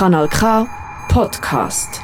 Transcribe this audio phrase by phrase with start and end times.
[0.00, 0.66] Kanal K
[1.10, 2.00] Podcast.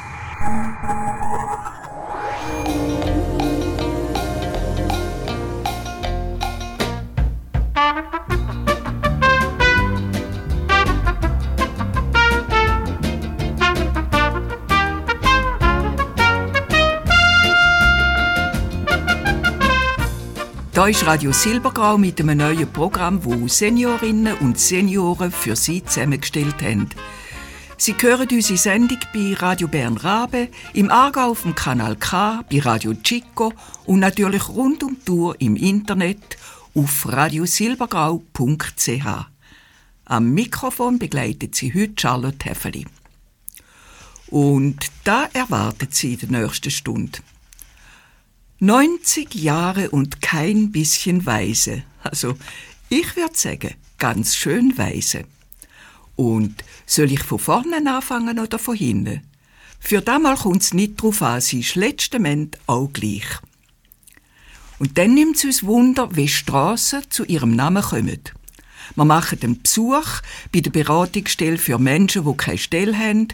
[20.74, 26.60] Da ist Radio Silbergrau mit einem neuen Programm, wo Seniorinnen und Senioren für Sie zusammengestellt
[26.60, 26.90] haben.
[27.78, 32.60] Sie hören unsere Sendung bei Radio Bern Rabe, im Aargau auf dem Kanal K, bei
[32.60, 33.52] Radio Chico
[33.84, 36.38] und natürlich rund um die Tour im Internet
[36.74, 39.06] auf radiosilbergrau.ch.
[40.06, 42.86] Am Mikrofon begleitet Sie heute Charlotte Heffeli.
[44.28, 47.18] Und da erwartet Sie in der nächsten Stunde.
[48.58, 51.82] 90 Jahre und kein bisschen weise.
[52.02, 52.38] Also,
[52.88, 55.24] ich würde sagen, ganz schön weise.
[56.16, 59.22] Und soll ich von vorne anfangen oder von hinten?
[59.78, 63.26] Für damals kommt es nicht drauf an, sie ist letztendlich auch gleich.
[64.78, 68.20] Und dann nimmt es uns Wunder, wie Strassen zu ihrem Namen kommen.
[68.94, 73.28] Wir machen einen Besuch bei der Beratungsstelle für Menschen, die keine Stelle haben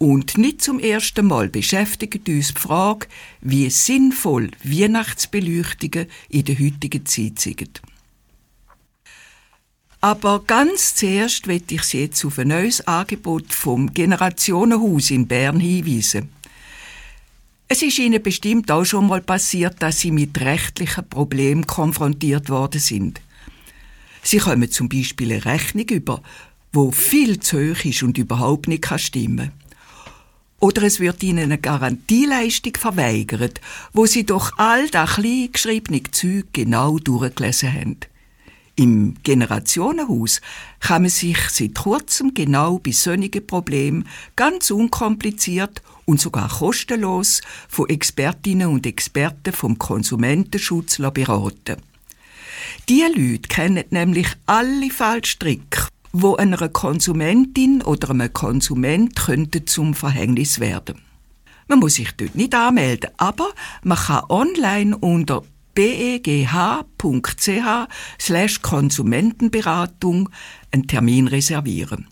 [0.00, 3.06] und nicht zum ersten Mal beschäftigt uns die Frage,
[3.42, 7.82] wie sinnvoll Weihnachtsbeleuchtungen in der heutigen Zeit sind.
[10.02, 15.60] Aber ganz zuerst möchte ich Sie jetzt auf ein neues Angebot vom Generationenhaus in Bern
[15.60, 16.30] hinweisen.
[17.68, 22.80] Es ist Ihnen bestimmt auch schon mal passiert, dass Sie mit rechtlichen Problemen konfrontiert worden
[22.80, 23.20] sind.
[24.22, 26.22] Sie kommen zum Beispiel eine Rechnung über,
[26.72, 29.52] wo viel zu hoch ist und überhaupt nicht stimmen kann.
[30.60, 33.60] Oder es wird ihnen eine Garantieleistung verweigert,
[33.94, 37.96] wo sie doch all das klein geschriebene Zeug genau durchgelesen haben.
[38.80, 40.40] Im Generationenhaus
[40.80, 47.90] kann man sich seit kurzem genau bei solchen Problemen ganz unkompliziert und sogar kostenlos von
[47.90, 51.76] Expertinnen und Experten vom Konsumentenschutz beraten.
[52.88, 60.58] Diese Leute kennen nämlich alle Fallstricke wo einer Konsumentin oder einem Konsument könnte zum Verhängnis
[60.58, 61.02] werden.
[61.68, 63.50] Man muss sich dort nicht anmelden, aber
[63.84, 65.44] man kann online unter
[65.74, 66.52] begh.ch
[68.62, 70.30] Konsumentenberatung
[70.70, 72.08] einen Termin reservieren.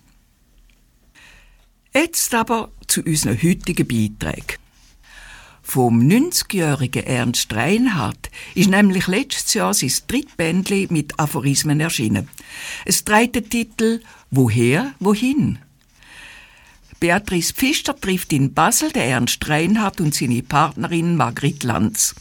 [1.95, 4.59] Jetzt aber zu unseren heutigen Beiträgen.
[5.63, 12.29] Vom 90-jährigen Ernst Reinhardt ist nämlich letztes Jahr sein Drittbändli mit Aphorismen erschienen.
[12.87, 15.59] Es trägt den Titel Woher, wohin?
[17.01, 22.15] Beatrice Pfister trifft in Basel den Ernst Reinhardt und seine Partnerin Margrit Lanz.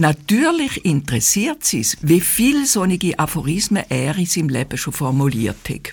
[0.00, 5.92] Natürlich interessiert sie es, wie viel solche Aphorismen er in seinem Leben schon formuliert hat.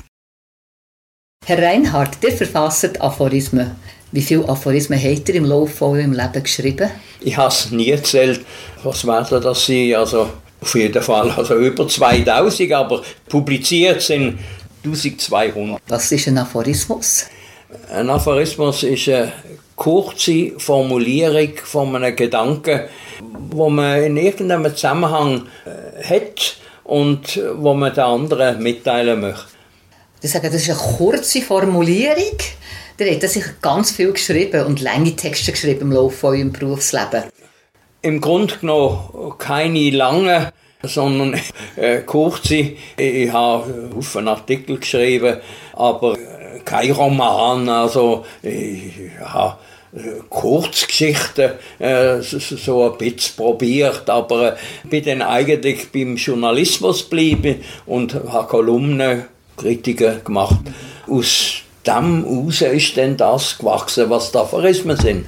[1.44, 3.72] Herr Reinhardt, der verfasst Aphorismen.
[4.12, 6.92] Wie viele Aphorismen hat er im Laufe von eurem Leben geschrieben?
[7.20, 8.46] Ich habe es nie gezählt.
[8.84, 9.96] Was werden das sein?
[9.96, 10.30] Also
[10.62, 14.38] auf jeden Fall also über 2000, aber publiziert sind
[14.84, 15.82] 1200.
[15.88, 17.26] Was ist ein Aphorismus?
[17.90, 19.34] Ein Aphorismus ist eine
[19.76, 22.82] kurze Formulierung von einem Gedanken,
[23.50, 29.56] wo man in irgendeinem Zusammenhang äh, hat und wo man den anderen mitteilen möchte.
[30.22, 32.38] Das ist eine kurze Formulierung.
[32.98, 37.24] Der hat sich ganz viel geschrieben und lange Texte geschrieben im Laufe von eurem Berufsleben.
[38.02, 40.54] Im Grunde genommen keine lange,
[40.84, 41.40] sondern
[41.76, 42.74] äh, kurze.
[42.98, 45.38] Ich habe einen Artikel geschrieben,
[45.74, 46.18] aber
[46.76, 47.70] kein Roman.
[47.70, 48.92] Also äh,
[50.30, 58.14] Kurzgeschichten äh, so ein bisschen probiert, aber äh, bin dann eigentlich beim Journalismus geblieben und
[58.14, 59.26] habe Kolumnen
[59.56, 60.60] Kritiker gemacht.
[61.08, 65.28] Aus dem heraus ist dann das gewachsen, was die Aphorismen sind.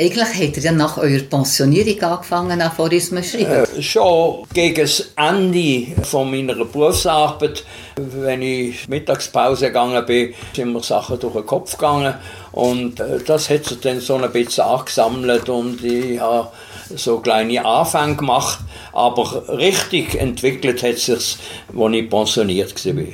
[0.00, 3.66] Eigentlich habt ihr ja nach eurer Pensionierung angefangen, Aphorismen zu schreiben?
[3.76, 7.64] Äh, schon gegen das Ende von meiner Berufsarbeit,
[7.96, 12.14] wenn ich Mittagspause gegangen bin, sind mir Sachen durch den Kopf gegangen
[12.52, 16.48] und äh, das hat sich dann so ein bisschen angesammelt und ich habe
[16.96, 18.60] so kleine Anfänge gemacht,
[18.94, 21.36] aber richtig entwickelt hat es sich,
[21.78, 23.04] als ich pensioniert war.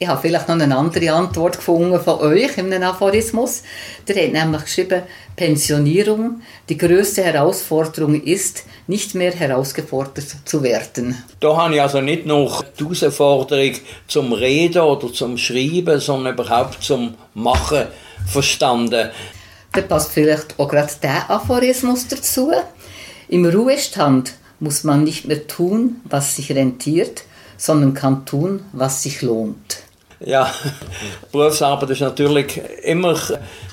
[0.00, 3.62] Ich habe vielleicht noch eine andere Antwort gefunden von euch in einem Aphorismus.
[4.08, 5.02] Der hat nämlich geschrieben,
[5.36, 11.22] Pensionierung, die größte Herausforderung ist, nicht mehr herausgefordert zu werden.
[11.38, 13.74] Da habe ich also nicht noch die Herausforderung
[14.08, 17.86] zum Reden oder zum Schreiben, sondern überhaupt zum Machen
[18.26, 19.10] verstanden.
[19.72, 22.52] Da passt vielleicht auch gerade der Aphorismus dazu.
[23.28, 27.24] Im Ruhestand muss man nicht mehr tun, was sich rentiert,
[27.56, 29.82] sondern kann tun, was sich lohnt.
[30.20, 30.52] Ja,
[31.32, 33.16] Berufsarbeit ist natürlich immer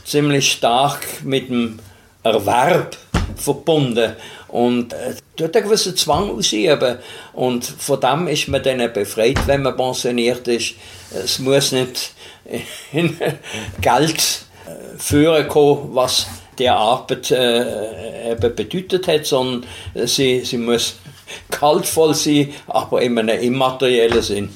[0.06, 1.80] ziemlich stark mit dem
[2.24, 2.98] Erwerb
[3.36, 4.16] verbunden
[4.48, 6.98] und äh, tut einen gewissen Zwang ausüben.
[7.34, 10.76] Und von dem ist man dann befreit, wenn man pensioniert ist.
[11.12, 12.12] Es muss nicht
[12.92, 13.18] in
[13.82, 14.18] Geld
[14.66, 16.28] äh, führen kommen, was
[16.60, 19.68] die Arbeit äh, eben bedeutet hat, sondern
[20.06, 20.96] sie, sie muss
[21.50, 24.50] kaltvoll sein, aber in einem immateriellen Sinn.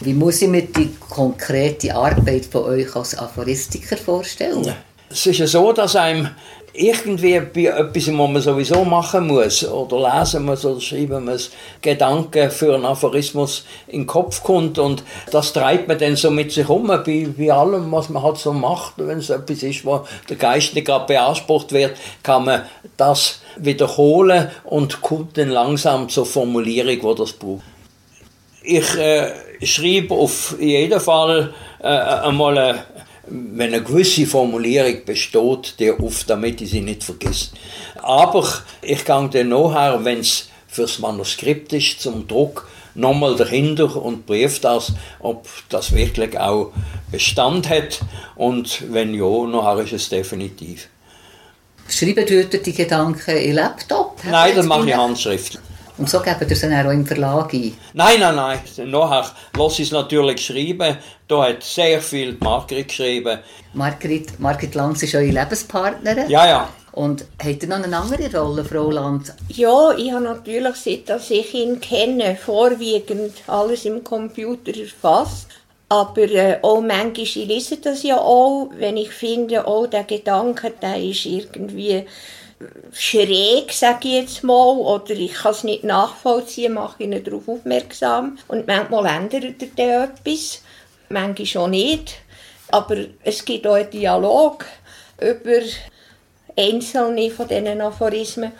[0.00, 4.74] Wie muss ich mir die konkrete Arbeit von euch als Aphoristiker vorstellen?
[5.08, 6.28] Es ist ja so, dass einem
[6.74, 11.50] irgendwie bei etwas, was man sowieso machen muss oder lesen muss oder schreiben muss,
[11.82, 16.50] Gedanken für einen Aphorismus in den Kopf kommt und das treibt man dann so mit
[16.52, 18.94] sich um, bei, bei allem, was man halt so macht.
[18.96, 22.62] Wenn es etwas ist, wo der Geist nicht gerade beansprucht wird, kann man
[22.96, 27.64] das wiederholen und kommt dann langsam zur Formulierung, wo das braucht.
[28.62, 29.32] Ich äh,
[29.62, 32.84] schreibe auf jeden Fall äh, einmal eine
[33.32, 37.50] wenn eine gewisse Formulierung besteht, der auf, damit ich sie nicht vergesse.
[38.02, 38.46] Aber
[38.82, 44.60] ich gehe dann nachher, wenn es fürs Manuskript ist, zum Druck, nochmal dahinter und prüfe
[44.60, 46.72] das, ob das wirklich auch
[47.10, 48.00] Bestand hat
[48.36, 50.88] und wenn ja, nachher ist es definitiv.
[51.88, 54.18] Schreiben dort die Gedanken in Laptop?
[54.24, 55.62] Nein, das mache ich handschriftlich.
[56.02, 57.74] Und so geben ihr es dann auch im Verlag ein?
[57.92, 58.58] Nein, nein, nein.
[58.90, 60.96] Nachher lasse ich es natürlich schreiben.
[61.28, 63.38] Da hat sehr viel Margrit geschrieben.
[63.72, 66.28] Margrit, Margrit Lanz ist eure Lebenspartnerin?
[66.28, 66.68] Ja, ja.
[66.90, 69.32] Und hat er noch eine andere Rolle, Frau Lanz?
[69.50, 75.46] Ja, ich habe natürlich, seit dass ich ihn kenne, vorwiegend alles im Computer erfasst.
[75.88, 80.72] Aber äh, auch manchmal, ich lese das ja auch, wenn ich finde, oh, der Gedanke,
[80.82, 82.06] der ist irgendwie
[82.92, 88.38] schräg, sage ich jetzt mal, oder ich kann es nicht nachvollziehen, mache ihn darauf aufmerksam.
[88.48, 90.62] Und manchmal ändert er dann etwas,
[91.08, 92.14] manchmal schon nicht.
[92.68, 94.64] Aber es gibt auch einen Dialog
[95.20, 95.60] über
[96.56, 98.52] einzelne von diesen Aphorismen.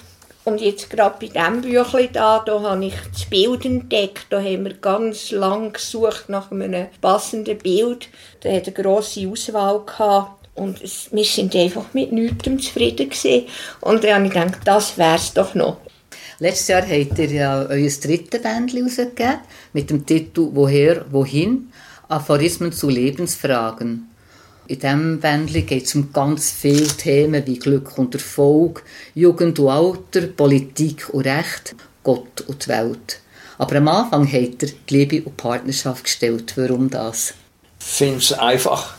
[0.44, 4.26] Und jetzt gerade bei diesem Büchlein da, da habe ich das Bild entdeckt.
[4.30, 8.08] Da haben wir ganz lang gesucht nach einem passenden Bild.
[8.40, 10.41] Da hat eine grosse Auswahl gehabt.
[10.54, 13.46] Und es, wir sind einfach mit nichts zufrieden gewesen.
[13.80, 15.78] Und dann habe ich gedacht, das wäre es doch noch.
[16.38, 19.40] Letztes Jahr habt ihr ja euer drittes Bändchen rausgegeben
[19.72, 21.72] mit dem Titel «Woher, wohin?
[22.08, 24.08] Aphorismen zu Lebensfragen».
[24.68, 28.84] In diesem Bändchen geht es um ganz viele Themen wie Glück und Erfolg,
[29.14, 33.20] Jugend und Alter, Politik und Recht, Gott und die Welt.
[33.58, 36.54] Aber am Anfang hat er die Liebe und Partnerschaft gestellt.
[36.56, 37.34] Warum das?
[37.80, 38.94] Ich finde es einfach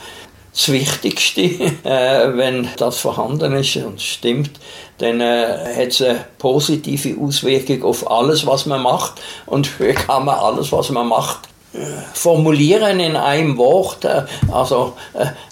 [0.54, 1.42] das Wichtigste.
[1.84, 4.52] Äh, wenn das vorhanden ist und stimmt,
[5.00, 9.22] dann äh, hat es eine positive Auswirkung auf alles, was man macht.
[9.46, 11.80] Und wie kann man alles, was man macht, äh,
[12.14, 14.08] formulieren in einem Wort.
[14.52, 14.94] Also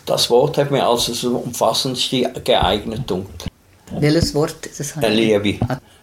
[0.06, 3.12] das Wort hat mir als das umfassendste geeignet.
[3.92, 4.96] Welches Wort ist es?
[4.96, 5.60] Liebe.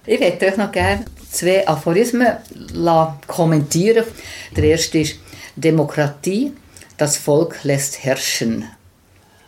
[0.06, 2.36] Ich möchte euch noch gerne zwei Aphorismen
[3.26, 4.04] kommentieren.
[4.56, 5.16] Der erste ist
[5.56, 6.52] Demokratie,
[6.96, 8.66] das Volk lässt herrschen.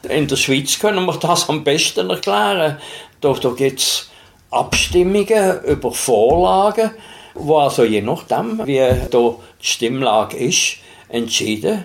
[0.08, 2.78] In der Schweiz können wir das am besten erklären.
[3.20, 4.10] Da, da gibt es
[4.50, 6.90] Abstimmungen über Vorlagen,
[7.34, 10.76] wo also je nachdem, wie da die Stimmlage ist,
[11.08, 11.84] entschieden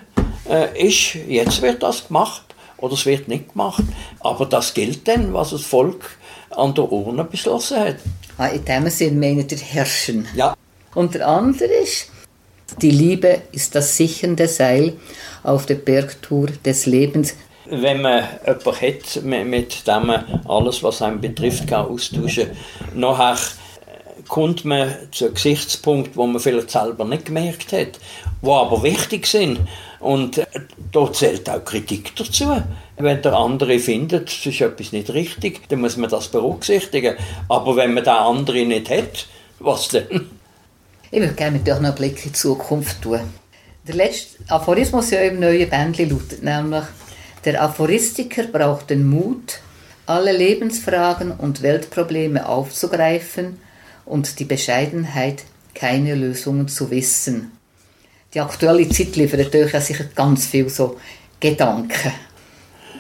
[0.50, 2.44] äh, ist, jetzt wird das gemacht
[2.78, 3.84] oder es wird nicht gemacht.
[4.20, 6.18] Aber das gilt dann, was das Volk
[6.52, 7.96] an der Urne beschlossen hat.
[8.38, 10.28] Ah, in dem Sinn meint ihr Herrschen.
[10.36, 10.56] Ja.
[10.94, 12.10] Und der andere ist,
[12.82, 14.94] die Liebe ist das sichernde Seil
[15.44, 17.36] auf der Bergtour des Lebens
[17.70, 23.00] wenn man jemanden hat, mit dem man alles, was einem betrifft, kann austauschen kann.
[23.00, 28.00] Nachher äh, kommt man zu Gesichtspunkten, wo man vielleicht selber nicht gemerkt hat,
[28.42, 29.60] die aber wichtig sind.
[30.00, 30.46] Und äh,
[30.92, 32.62] da zählt auch Kritik dazu.
[32.98, 37.16] Wenn der andere findet, es ist etwas nicht richtig, dann muss man das berücksichtigen.
[37.50, 39.28] Aber wenn man den andere nicht hat,
[39.60, 40.30] was denn?
[41.12, 43.22] Ich würde gerne mit euch noch einen Blick in die Zukunft tun.
[43.88, 46.84] Der letzte Aphorismus in eurem neuen Bändchen lautet nämlich
[47.46, 49.60] der Aphoristiker braucht den Mut,
[50.06, 53.60] alle Lebensfragen und Weltprobleme aufzugreifen
[54.06, 57.52] und die Bescheidenheit, keine Lösungen zu wissen.
[58.34, 60.98] Die aktuelle Zeit liefert euch sicher ganz viel so
[61.40, 62.12] Gedanken.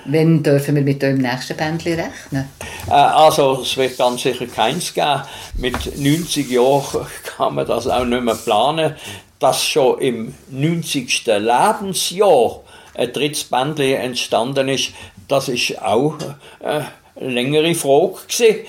[0.05, 2.49] Wann dürfen wir mit eurem nächsten Bändchen rechnen?
[2.87, 5.23] Äh, also, es wird ganz sicher keins geben.
[5.57, 8.95] Mit 90 Jahren kann man das auch nicht mehr planen.
[9.39, 11.25] Dass schon im 90.
[11.25, 12.61] Lebensjahr
[12.95, 14.91] ein drittes Bändchen entstanden ist,
[15.27, 16.17] das ist auch
[16.59, 16.81] äh,
[17.19, 18.65] längere Frage gewesen.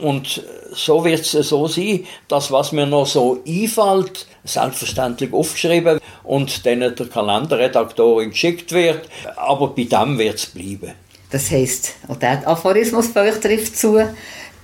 [0.00, 6.64] Und so wird es so sein, dass was mir noch so einfällt, selbstverständlich aufgeschrieben und
[6.64, 9.08] dann der Kalenderredaktorin geschickt wird.
[9.36, 10.92] Aber bei dem wird es bleiben.
[11.30, 14.00] Das heißt, und der Aphorismus bei euch trifft zu,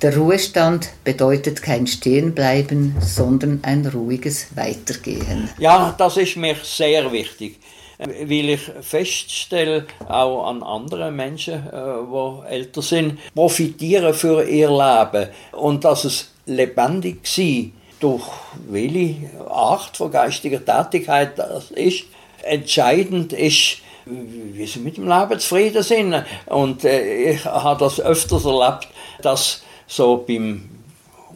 [0.02, 5.48] der Ruhestand bedeutet kein Stehenbleiben, sondern ein ruhiges Weitergehen.
[5.58, 7.58] Ja, das ist mir sehr wichtig
[7.98, 15.30] weil ich feststelle, auch an anderen Menschen, die äh, älter sind, profitieren für ihr Leben
[15.52, 18.24] und dass es lebendig war, durch
[18.68, 22.04] welche Art von geistiger Tätigkeit das ist,
[22.42, 26.14] entscheidend ist, wie sie mit dem Leben zufrieden sind.
[26.46, 28.88] Und äh, ich habe das öfters erlebt,
[29.22, 30.68] dass so beim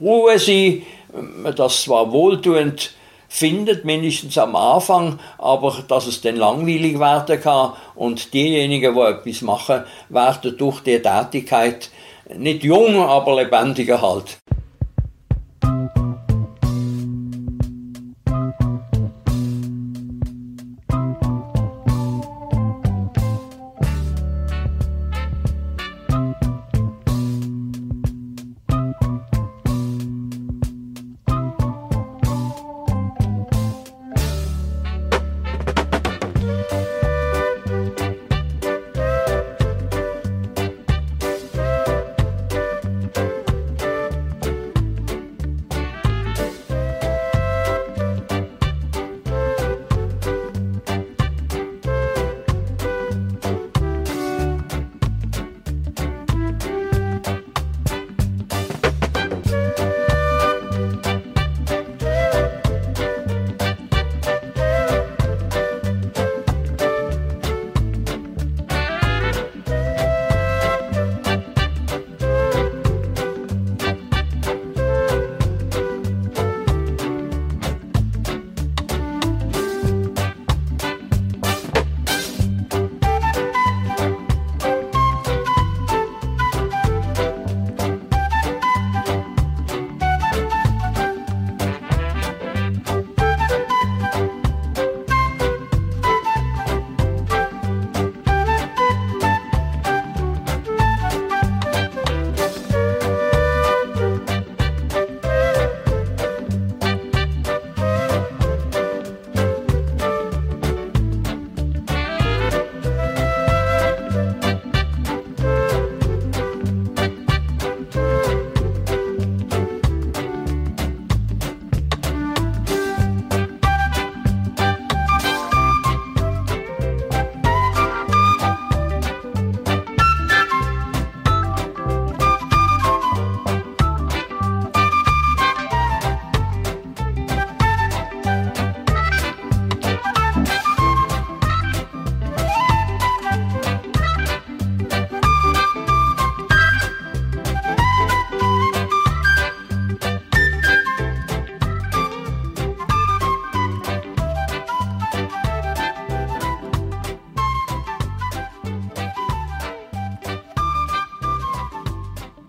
[0.01, 0.83] Ruhe sein,
[1.57, 2.93] das zwar wohltuend
[3.31, 9.43] findet, mindestens am Anfang, aber dass es dann langweilig werden kann und diejenigen, die etwas
[9.43, 11.91] machen, werden durch die Tätigkeit
[12.37, 14.40] nicht jung, aber lebendiger halt.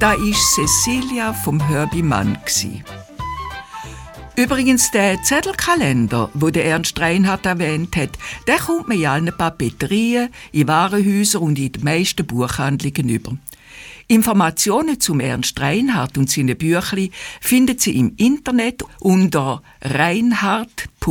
[0.02, 2.36] Da ist Cecilia vom Herbie Mann.
[4.36, 8.10] Übrigens, der Zettelkalender, wo der Ernst Reinhardt erwähnt hat,
[8.48, 13.38] der kommt man in allen Papeterien, in Warenhäusern und in den meisten Buchhandlungen über.
[14.08, 21.06] Informationen zum Ernst Reinhardt und seine Büchli findet sie im Internet unter reinhardt.ch.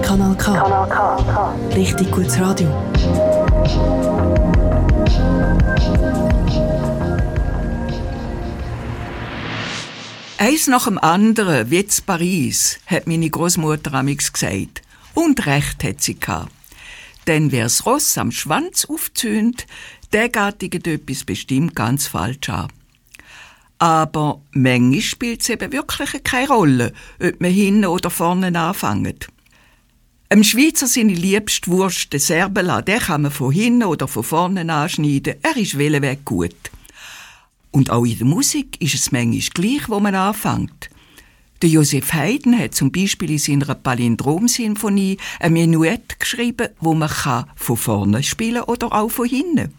[0.00, 0.54] Kanal K.
[0.54, 1.54] Kanal K.
[1.74, 2.74] Richtig gutes Radio.
[10.38, 14.82] Eins nach dem anderen, wie zu Paris, hat meine Großmutter amix gesagt.
[15.14, 16.50] Und recht hat sie gehabt.
[17.26, 19.66] Denn wer das Ross am Schwanz aufzündet,
[20.12, 22.68] der geht etwas bestimmt ganz falsch an.
[23.78, 29.28] Aber manchmal spielt es eben wirklich keine Rolle, ob man hinten oder vorne anfängt.
[30.32, 34.72] Ein Schweizer seine liebste Wurst, der Serbela, der kann man von hinten oder von vorne
[34.72, 35.34] anschneiden.
[35.42, 36.54] Er ist Weg gut.
[37.72, 40.88] Und auch in der Musik ist es manchmal gleich, wo man anfängt.
[41.62, 47.10] Der Josef Haydn hat zum Beispiel in seiner Palindrom-Sinfonie ein Menuett geschrieben, wo man
[47.56, 49.74] von vorne spielen oder auch von hinten.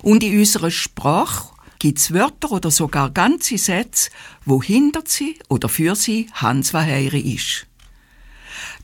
[0.00, 4.10] Und in unserer Sprache gibt es Wörter oder sogar ganze Sätze,
[4.44, 7.66] wo hinter sie oder für sie Hans ist.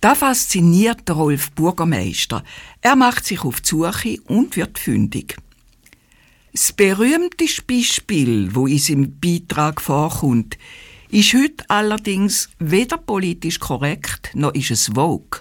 [0.01, 2.45] Da fasziniert Rolf Bürgermeister.
[2.81, 5.37] Er macht sich auf die Suche und wird fündig.
[6.53, 10.57] Das berühmteste Beispiel, wo in seinem Beitrag vorkommt,
[11.11, 15.41] ist heute allerdings weder politisch korrekt, noch ist es Vogue.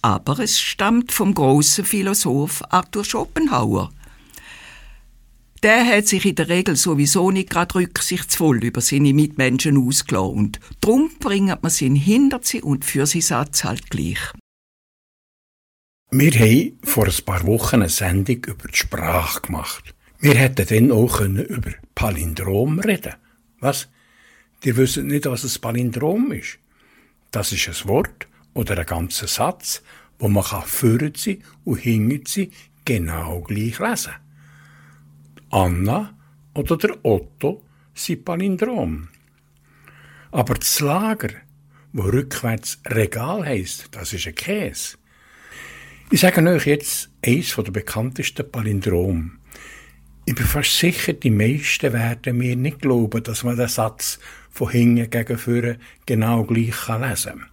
[0.00, 3.90] Aber es stammt vom großen Philosoph Arthur Schopenhauer.
[5.62, 10.60] Der hat sich in der Regel sowieso nicht gerade rücksichtsvoll über seine Mitmenschen ausgelassen und
[10.80, 14.18] darum bringt man sie hinter sie und für sie Satz halt gleich.
[16.10, 19.94] Wir haben vor ein paar Wochen eine Sendung über die Sprache gemacht.
[20.18, 23.14] Wir hätten dann auch über Palindrom reden
[23.60, 23.88] Was?
[24.64, 26.58] Die wissen nicht, was ein Palindrom ist.
[27.30, 29.82] Das ist ein Wort oder ein ganzer Satz,
[30.18, 30.64] wo man kann
[31.16, 32.50] sie und hinten sie
[32.84, 34.12] genau gleich lesen.
[35.52, 36.16] Anna
[36.54, 39.08] oder der Otto sind Palindrom.
[40.30, 41.28] Aber das Lager,
[41.92, 44.96] wo rückwärts Regal heisst, das ist ein Käse.
[46.10, 49.40] Ich sage euch jetzt eins der bekanntesten Palindrom.
[50.24, 54.70] Ich bin fast sicher, die meisten werden mir nicht glauben, dass man den Satz von
[54.70, 57.46] hinten gegen vorne genau gleich lesen kann.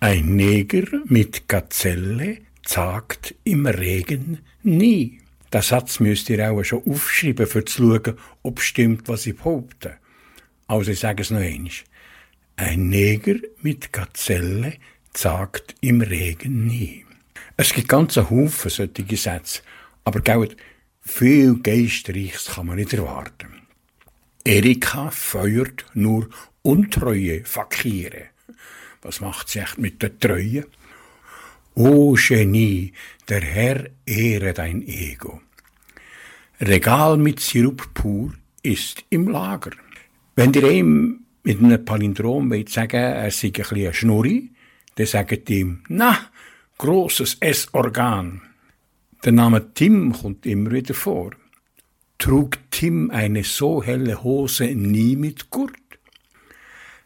[0.00, 5.20] Ein Neger mit Gazelle zagt im Regen nie.
[5.54, 9.98] Der Satz müsst ihr auch schon aufschreiben, für zu schauen, ob stimmt, was ich behaupte.
[10.66, 11.70] Also ich sage es noch einmal.
[12.56, 14.72] Ein Neger mit Gazelle
[15.12, 17.06] zagt im Regen nie.
[17.56, 19.60] Es gibt ganz einen Haufen solche Sätze,
[20.02, 20.56] aber gell,
[21.02, 23.62] viel Geistreiches kann man nicht erwarten.
[24.44, 26.30] Erika feuert nur
[26.62, 28.24] untreue Fakire.
[29.02, 30.66] Was macht sie echt mit der Treue?
[31.76, 32.92] O Genie,
[33.28, 35.43] der Herr ehre dein Ego.
[36.60, 38.32] Regal mit Sirup pur
[38.62, 39.72] ist im Lager.
[40.36, 44.50] Wenn ihr ihm mit einem Palindrom wollt sagen, er sei ein bisschen Schnurri,
[44.94, 46.16] dann sagt ihm, na,
[46.78, 48.40] grosses S-Organ.
[49.24, 51.32] Der Name Tim kommt immer wieder vor.
[52.18, 55.74] Trug Tim eine so helle Hose nie mit Gurt?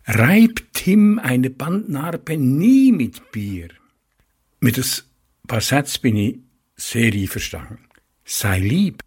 [0.07, 3.69] Reibt Tim eine Bandnarbe nie mit Bier?
[4.61, 4.85] Mit ein
[5.47, 6.39] paar Sätzen bin ich
[6.77, 7.79] sehr einverstanden.
[8.25, 9.03] Sei lieb,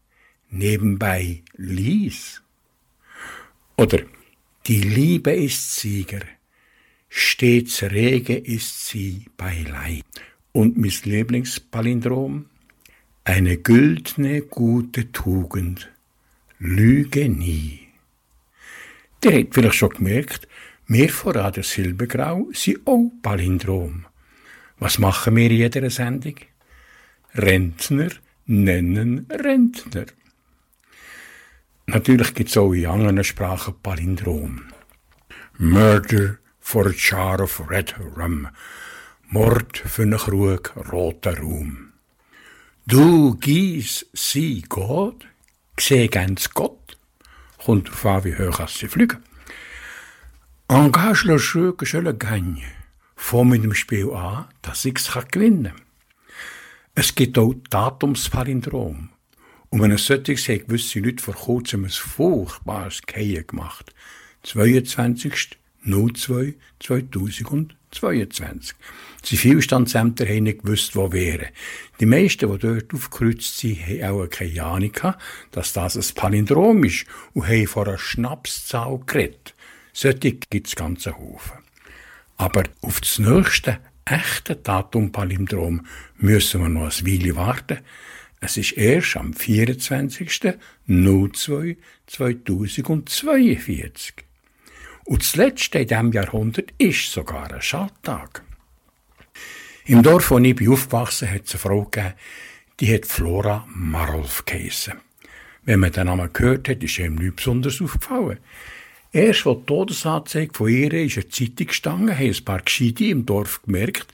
[0.51, 2.41] nebenbei lies.
[3.77, 4.01] Oder
[4.67, 6.21] die Liebe ist Sieger,
[7.09, 10.05] stets rege ist sie bei Leid.
[10.51, 12.45] Und mein Lieblingspalindrom?
[13.23, 15.89] Eine güldne, gute Tugend.
[16.59, 17.87] Lüge nie.
[19.23, 20.47] Der hat vielleicht schon gemerkt,
[20.87, 24.05] wir von Radio Silbergrau sind auch Palindrom.
[24.77, 26.35] Was machen wir in jeder Sendung?
[27.33, 28.09] Rentner
[28.45, 30.05] nennen Rentner.
[31.87, 34.65] Natürlich gibt es auch in anderen Sprachen Palindrom.
[35.57, 38.47] Murder for a jar of red rum.
[39.33, 41.93] Mord für einen Krug roter Ruhm.
[42.85, 45.25] Du gieß sie Gott,
[45.77, 46.09] gseh
[46.53, 46.97] Gott,
[47.57, 49.23] kommt darauf an, wie hoch sie fliegen.
[50.67, 52.61] Engage le jeu que je le gagne.
[53.15, 55.81] Fang mit dem Spiel an, dass ich's gewinnen kann.
[56.95, 59.09] Es gibt auch Datumspalindrom.
[59.71, 63.93] Und wenn es solches hat, gewisse Leute vor kurzem ein furchtbares Gehen gemacht.
[64.43, 65.57] 22.
[65.83, 68.75] 02 2022.
[69.23, 71.47] Zivilstandsämter haben nicht gewusst, wo wären.
[71.99, 76.83] Die meisten, die dort aufgekreuzt sind, haben auch keine Ahnung gehabt, dass das ein Palindrom
[76.83, 79.55] ist und haben von einer Schnapszahl geredet.
[79.93, 81.59] Solche gibt es ganze Haufen.
[82.37, 85.85] Aber auf das nächste echte Datumpalindrom
[86.17, 87.79] müssen wir noch ein Weile warten.
[88.43, 90.57] Es ist erst am 24.
[90.87, 91.77] 02
[92.07, 94.13] 2042.
[95.05, 98.43] Und das letzte in diesem Jahrhundert ist sogar ein Schalttag.
[99.85, 102.13] Im Dorf, wo ich bin aufgewachsen hat es eine Frau gegeben,
[102.79, 104.99] die hat Flora Marolf geheissen.
[105.63, 108.39] Wenn man den Namen gehört hat, ist ihm nichts besonders aufgefallen.
[109.11, 113.25] Erst, als die Todesanzeige von ihr in der Zeitung gestanden, haben ein paar Gescheite im
[113.25, 114.13] Dorf gemerkt,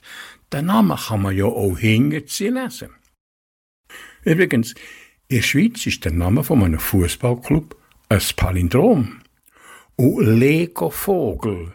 [0.52, 2.90] den Namen kann man ja auch hinter sie lesen.
[4.24, 4.74] Übrigens,
[5.28, 7.76] in der Schweiz ist der Name von einem Fußballclub
[8.08, 9.20] ein Palindrom.
[9.96, 11.72] Und Lego Vogel,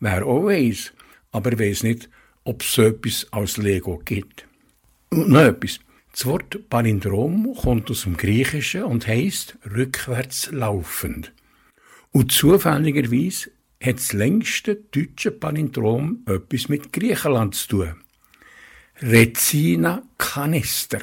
[0.00, 0.92] wer auch weiss,
[1.32, 2.08] aber weiss nicht,
[2.44, 4.46] ob es so etwas als Lego gibt.
[5.10, 5.80] Und noch etwas.
[6.12, 11.32] Das Wort Palindrom kommt aus dem Griechischen und heisst rückwärts laufend.
[12.10, 17.94] Und zufälligerweise hat das längste deutsche Palindrom etwas mit Griechenland zu tun.
[19.00, 21.00] Rezina Canister.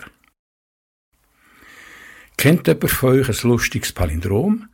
[2.37, 4.69] Kennt jemand von euch ein lustiges Palindrom?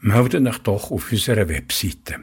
[0.00, 2.20] meldet euch doch auf unserer Webseite.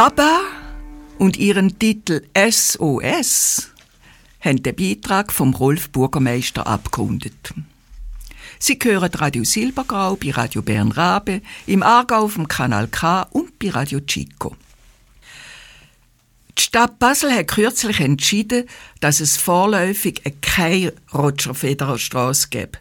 [0.00, 0.40] ABBA
[1.18, 3.68] und ihren Titel SOS
[4.40, 7.52] haben den Beitrag vom Rolf Burgermeister abgerundet.
[8.58, 13.68] Sie hören Radio Silbergrau bei Radio Bern Rabe, im Aargau vom Kanal K und bei
[13.68, 14.56] Radio Chico.
[16.56, 18.64] Die Stadt Basel hat kürzlich entschieden,
[19.00, 22.80] dass es vorläufig keine Roger Federer Straße gibt.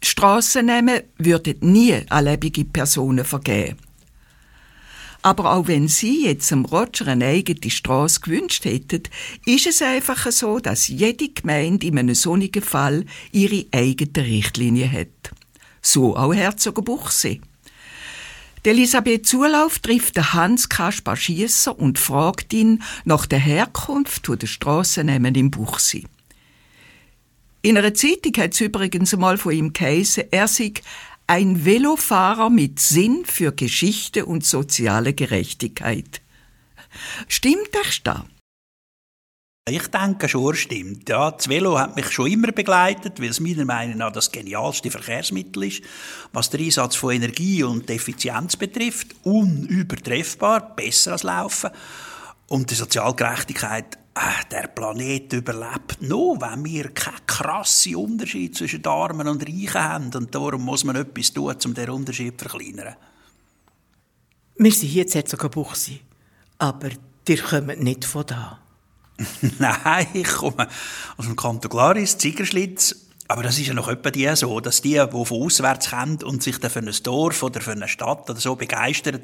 [0.00, 3.78] Die Strassennamen würden nie an lebende Personen vergeben.
[5.26, 9.02] Aber auch wenn Sie jetzt am Roger eine eigene Straße gewünscht hätten,
[9.44, 15.32] ist es einfach so, dass jede Gemeinde in einem sonnigen Fall ihre eigene Richtlinie hat.
[15.82, 17.40] So auch Herzogenbuchsee.
[18.64, 24.46] Die Elisabeth Zulauf trifft den Hans Kaspar Schiesser und fragt ihn nach der Herkunft der
[24.46, 26.04] Strassennamen im Buchsee.
[27.62, 30.72] In einer Zeitung hat es übrigens einmal von ihm geheißen, er sei
[31.26, 36.22] ein Velofahrer mit Sinn für Geschichte und soziale Gerechtigkeit.
[37.28, 38.26] Stimmt das da?
[39.68, 41.08] Ich denke schon, stimmt.
[41.08, 44.92] Ja, das Velo hat mich schon immer begleitet, weil es meiner Meinung nach das genialste
[44.92, 45.82] Verkehrsmittel ist,
[46.32, 49.08] was den Einsatz von Energie und Effizienz betrifft.
[49.24, 51.70] Unübertreffbar, besser als Laufen.
[52.46, 59.28] Und die Sozialgerechtigkeit, äh, der Planet überlebt nur, wenn wir keinen krassen Unterschied zwischen Armen
[59.28, 60.14] und Reichen haben.
[60.14, 62.96] Und darum muss man etwas tun, um diesen Unterschied zu verkleinern.
[64.56, 66.00] Wir sind hier jetzt sogar Buchsi,
[66.56, 66.88] aber
[67.28, 68.58] ihr kommt nicht von da.
[69.58, 70.66] Nein, ich komme
[71.18, 73.05] aus dem Kanton Glaris, Zigerschlitz.
[73.28, 76.42] Aber das ist ja noch etwa die so, dass die, die von auswärts kommen und
[76.42, 79.20] sich dann für ein Dorf oder für eine Stadt oder so begeistern,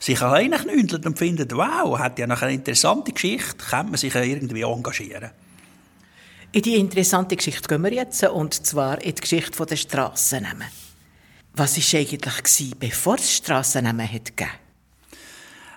[0.00, 4.14] sich alleine knündeln und finden, wow, hat ja noch eine interessante Geschichte, kann man sich
[4.14, 5.30] ja irgendwie engagieren.
[6.50, 10.68] In die interessante Geschichte gehen wir jetzt, und zwar in die Geschichte der Strassennamen.
[11.54, 14.63] Was war eigentlich, bevor es Strassennamen gegeben?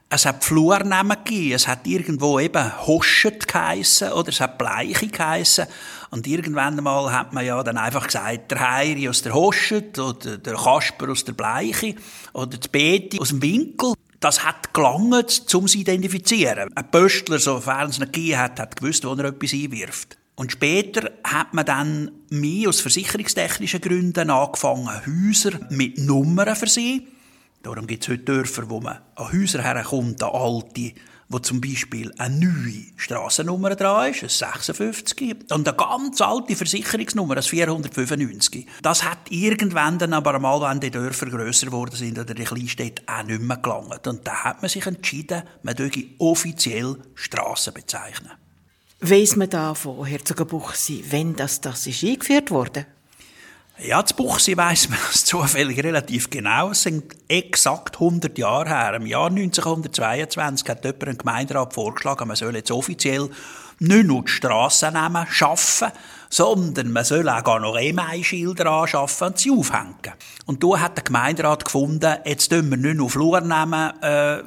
[0.09, 1.53] Es hat Flurnamen gegeben.
[1.53, 5.67] Es hat irgendwo eben Hoschet geheissen oder es hat Bleiche geheissen.
[6.11, 10.37] Und irgendwann einmal hat man ja dann einfach gesagt, der Heiri aus der Hoschet oder
[10.37, 11.95] der Kasper aus der Bleiche
[12.31, 13.93] oder die Beti aus dem Winkel.
[14.21, 16.69] Das hat gelangt, um zu identifizieren.
[16.73, 20.17] Ein Pöstler, sofern es nicht gegeben hat, hat gewusst, wo er etwas einwirft.
[20.35, 27.07] Und später hat man dann mehr aus versicherungstechnischen Gründen angefangen, Häuser mit Nummern versehen.
[27.63, 30.93] Darum gibt es heute Dörfer, wo man an Häuser herkommt, an alte,
[31.29, 37.35] wo zum Beispiel eine neue Strassennummer dran ist, ein 56, und eine ganz alte Versicherungsnummer,
[37.37, 38.65] ein 495.
[38.81, 43.03] Das hat irgendwann dann aber mal, wenn die Dörfer grösser geworden sind oder die Kleinstädte,
[43.07, 44.07] auch nicht mehr gelangt.
[44.07, 48.31] Und da hat man sich entschieden, man dürfe offiziell Strassen bezeichnen.
[48.99, 52.87] Weiss man da von Herzogenbuchsee, wenn das, das ist eingeführt wurde?
[53.79, 56.71] Ja, das Buchsee weiss man das zufällig relativ genau.
[56.71, 58.95] Es sind exakt 100 Jahre her.
[58.95, 63.29] Im Jahr 1922 hat jemand ein Gemeinderat vorgeschlagen, man soll jetzt offiziell
[63.79, 65.89] nicht nur die Strassennamen schaffen,
[66.27, 70.13] sondern man soll auch noch E-Mail-Schilder anschaffen und sie aufhängen.
[70.47, 74.41] Und da hat der Gemeinderat gefunden, jetzt tun wir nicht nur Flurnamen äh,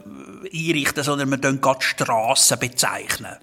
[0.52, 3.36] einrichten, sondern wir tun gerade Strassen bezeichnen.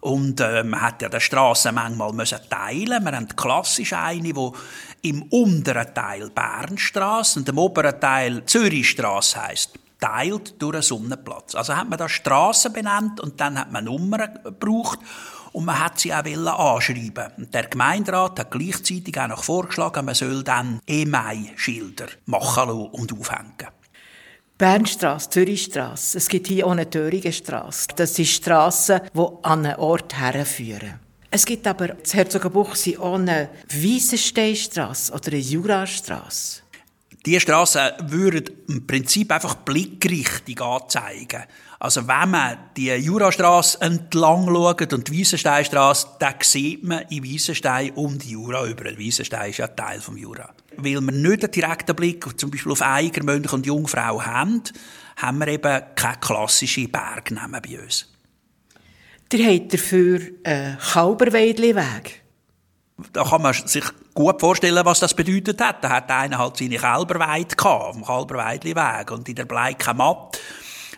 [0.00, 3.04] Und äh, man hat ja die Strasse manchmal müssen teilen.
[3.04, 4.54] Wir haben klassisch eine, wo
[5.02, 11.54] im unteren Teil Bernstrasse und im oberen Teil Zürichstrasse heisst teilt durch einen Sonnenplatz.
[11.54, 14.98] Also hat man da Straßen benannt und dann hat man Nummern gebraucht
[15.52, 17.32] und man hat sie auch anschreiben.
[17.36, 23.68] Und der Gemeinderat hat gleichzeitig auch noch vorgeschlagen, man soll dann E-Mail-Schilder machen und aufhängen.
[24.56, 26.18] Bernstrasse, Zürichstrasse.
[26.18, 27.88] Es gibt hier auch eine Törigenstrasse.
[27.96, 31.00] Das sind Strassen, die an einen Ort herführen.
[31.32, 36.62] Es gibt aber in Herzogenbuchsee auch eine Wiesensteinstrasse oder eine Jurastrasse.
[37.24, 41.44] Diese Strassen würden im Prinzip einfach Blickrichtung anzeigen.
[41.78, 47.92] Also wenn man die Jurastrasse entlang schaut und die Wiesensteinstrasse, dann sieht man in Wiesenstein
[47.96, 48.96] die Jura über.
[48.96, 50.52] Wiesenstein ist ja Teil vom Jura.
[50.76, 54.62] Weil wir nicht einen direkten Blick zum Beispiel auf Eiger, Mönch und Jungfrau haben,
[55.16, 58.06] haben wir eben keine klassischen Bergnamen bei uns.
[59.32, 62.22] Ihr habt dafür einen Kalberweidli-Weg.
[63.12, 65.84] Da kann man sich gut vorstellen, was das bedeutet hat.
[65.84, 69.10] Da hat einer halt seine Kälberweide gehabt, auf dem Kälberweidli-Weg.
[69.10, 70.38] Und in der bleiken Matte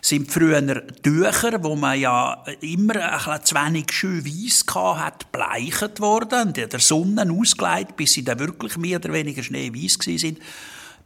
[0.01, 6.01] sind früher Tücher, wo man ja immer ein bisschen zu wenig schön weiss hat, bleicht
[6.01, 10.39] worden und in der Sonne ausgelegt, bis sie dann wirklich mehr oder weniger schneeweiß sind.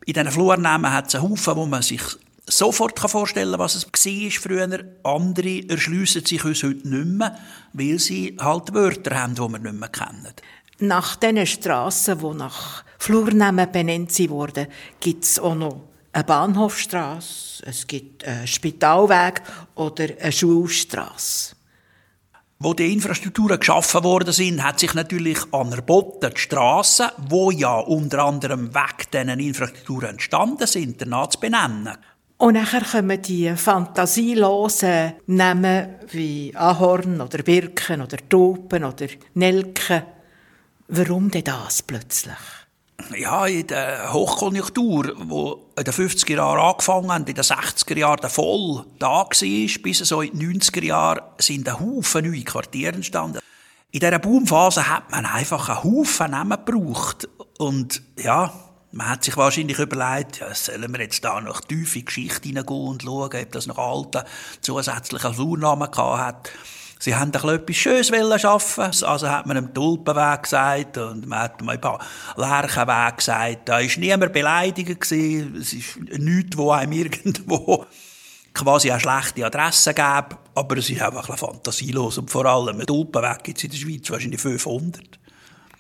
[0.06, 2.02] In diesen Flurnamen hat es einen Haufen, wo man sich
[2.48, 4.86] sofort vorstellen was es war früher.
[5.04, 7.38] Andere erschliessen sich uns heute nicht mehr,
[7.74, 10.34] weil sie halt Wörter haben, die wir nicht mehr kennen.
[10.80, 14.68] Nach diesen Strassen, die nach Flurnamen benannt wurden,
[15.00, 15.82] gibt es auch noch
[16.14, 19.42] eine Bahnhofstrasse, es gibt einen Spitalweg
[19.76, 21.56] oder eine Schulstrasse.
[22.60, 28.26] Wo die Infrastrukturen geschaffen worden sind, hat sich natürlich anerboten, die Strassen, wo ja unter
[28.26, 31.98] anderem weg diesen Infrastrukturen entstanden sind, danach zu benennen.
[32.38, 40.04] Und nachher kommen die fantasielosen Namen wie Ahorn oder Birken oder Tauben oder Nelken.
[40.88, 42.38] Warum denn das plötzlich?
[43.16, 48.30] ja, in der Hochkonjunktur, wo in den 50er Jahren angefangen hat, in den 60er Jahren
[48.30, 53.40] voll da war, bis so in den 90er Jahren sind ein Haufen neue Quartiere entstanden.
[53.92, 57.28] In dieser Boomphase hat man einfach einen Haufen Namen gebraucht.
[57.58, 58.52] Und ja,
[58.92, 63.04] man hat sich wahrscheinlich überlegt, ja, sollen wir jetzt da noch tiefe Geschichte hineingehen und
[63.04, 64.26] schauen, ob das noch alte
[64.62, 66.52] zusätzliche Flurnamen hat.
[67.00, 71.62] Sie haben doch etwas Schönes schaffen Also hat man einen Tulpenweg gesagt und man hat
[71.62, 72.00] ein paar
[72.36, 73.70] Lerchenweg gesagt.
[73.70, 75.00] Da war niemand beleidigt.
[75.00, 75.56] Gewesen.
[75.58, 77.86] Es ist nichts, wo einem irgendwo
[78.54, 80.50] quasi eine schlechte Adresse gab.
[80.56, 82.18] Aber es ist einfach fantasielos.
[82.18, 85.17] Und vor allem, einen Tulpenweg gibt es in der Schweiz wahrscheinlich 500.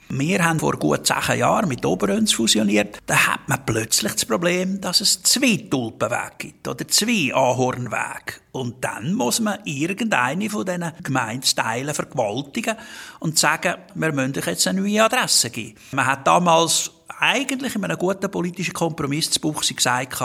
[0.10, 3.00] Wir haben vor gut zehn Jahren mit Oberöns fusioniert.
[3.08, 8.39] Da hat man plötzlich das Problem, dass es zwei Tulpenwege gibt oder zwei Ahornwege.
[8.54, 12.78] Und dann muss man irgendeine von diesen Gemeindeteilen vergewaltigen
[13.20, 15.76] und sagen, wir müssen euch jetzt eine neue Adresse geben.
[15.91, 16.89] Man hat damals
[17.20, 20.22] eigentlich in einem guten politischen Kompromiss zu Buchsi gesagt,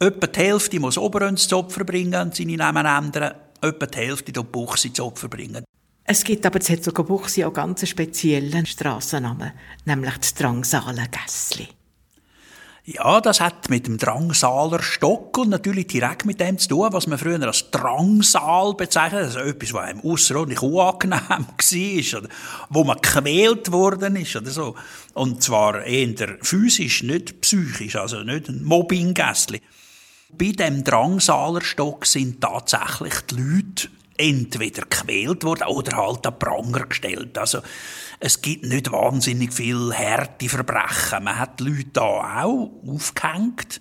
[0.00, 4.32] etwa die Hälfte muss Oberöns zu Opfer bringen und seine Namen ändern, etwa die Hälfte
[4.32, 5.64] die Buchsi zu Opfer bringen.
[6.04, 9.52] Es gibt aber in Herzogenbuchsee auch ganz speziellen Strassennamen,
[9.84, 11.68] nämlich das Drangsaler Gässli.
[12.84, 14.80] Ja, das hat mit dem Drangsaler
[15.36, 19.72] und natürlich direkt mit dem zu tun, was man früher als Drangsal bezeichnet, also etwas,
[19.72, 22.28] was einem außerordentlich unangenehm war, oder
[22.70, 24.74] wo man gequält worden ist oder so.
[25.14, 29.60] Und zwar eher physisch, nicht psychisch, also nicht ein Mobbing-Gässli.
[30.32, 37.36] Bei dem Drangsalerstock sind tatsächlich die Leute entweder gequält worden oder halt an Pranger gestellt.
[37.38, 37.60] Also
[38.20, 41.24] es gibt nicht wahnsinnig viel harte Verbrechen.
[41.24, 43.80] Man hat die Leute da auch aufgehängt.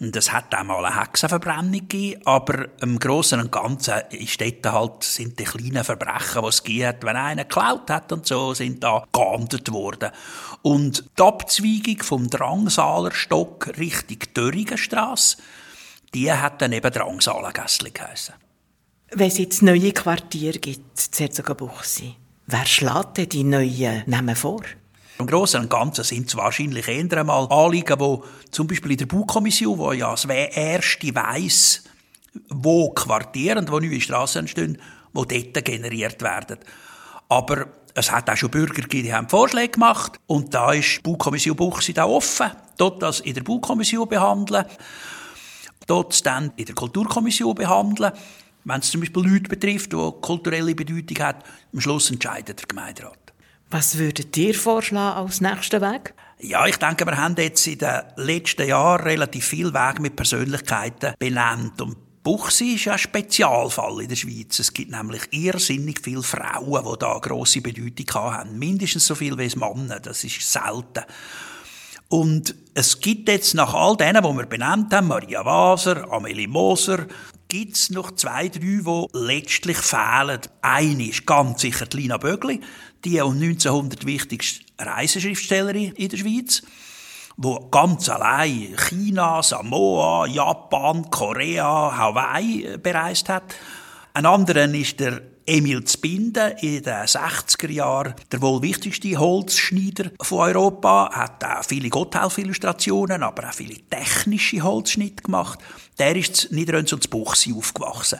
[0.00, 4.66] Und es hat auch mal eine Hexenverbrennung gegeben, aber im Großen und Ganzen ist dort
[4.72, 8.54] halt, sind die kleinen Verbrechen, die es gegeben hat, wenn einer geklaut hat und so,
[8.54, 10.12] sind da geahndet worden.
[10.62, 15.38] Und die Abzweigung vom Drangsalerstock Richtung Dörrigenstrasse,
[16.14, 18.34] die hat dann eben Drangsalergässli geheissen.
[19.10, 22.14] Wenn es jetzt neue Quartiere gibt, in Herzogenbuchsee,
[22.46, 24.60] wer schlägt denn die neuen Namen vor?
[25.18, 29.06] Im Großen und Ganzen sind es wahrscheinlich eher einmal Anliegen, die zum Beispiel in der
[29.06, 31.84] Baukommission, wo ja das erste weiss,
[32.50, 34.78] wo Quartiere und wo neue Strassen entstehen,
[35.14, 36.58] wo dort generiert werden.
[37.30, 41.00] Aber es hat auch schon Bürger gegeben, die haben Vorschläge gemacht und da ist die
[41.00, 44.66] Baukommission Buchsi da offen, dort das in der Baukommission behandeln,
[45.86, 48.12] dort dann in der Kulturkommission behandeln.
[48.64, 53.32] Wenn es zum Beispiel Leute betrifft, die kulturelle Bedeutung hat, am Schluss entscheidet der Gemeinderat.
[53.70, 56.14] Was würdet ihr vorschlagen als nächsten Weg?
[56.40, 61.14] Ja, ich denke, wir haben jetzt in den letzten Jahren relativ viel Weg mit Persönlichkeiten
[61.18, 61.80] benannt.
[61.82, 64.58] Und Buchsi ist ein Spezialfall in der Schweiz.
[64.58, 68.58] Es gibt nämlich irrsinnig viele Frauen, die da grosse Bedeutung haben.
[68.58, 69.98] Mindestens so viel wie es Männer.
[69.98, 71.04] Das ist selten.
[72.08, 77.06] Und es gibt jetzt nach all denen, die wir benannt haben, Maria Waser, Amelie Moser,
[77.48, 80.40] gibt es noch zwei, drei, die letztlich fehlen.
[80.62, 82.60] Eine ist ganz sicher die Lina Bögli,
[83.04, 86.62] die um 1900 wichtigste Reiseschriftstellerin in der Schweiz,
[87.36, 93.54] wo ganz allein China, Samoa, Japan, Korea, Hawaii bereist hat.
[94.14, 100.40] Ein anderer ist der Emil Zbinden in den 60er Jahren, der wohl wichtigste Holzschneider von
[100.40, 105.58] Europa, hat auch viele Gotthelf-Illustrationen, aber auch viele technische Holzschnitte gemacht.
[105.98, 108.18] Der ist in Niederröns und Buchsi aufgewachsen.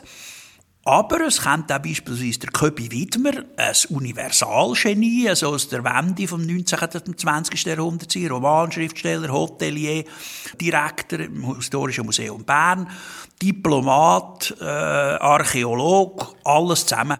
[0.89, 6.43] Aber es kennt auch beispielsweise der Köbi Widmer, ein Universalgenie, also aus der Wende vom
[6.43, 6.79] 19.
[7.05, 7.63] und 20.
[7.63, 10.03] Jahrhundert, Romanschriftsteller, Hotelier,
[10.59, 12.89] Direktor im Historischen Museum Bern,
[13.39, 17.19] Diplomat, äh, Archäolog, alles zusammen.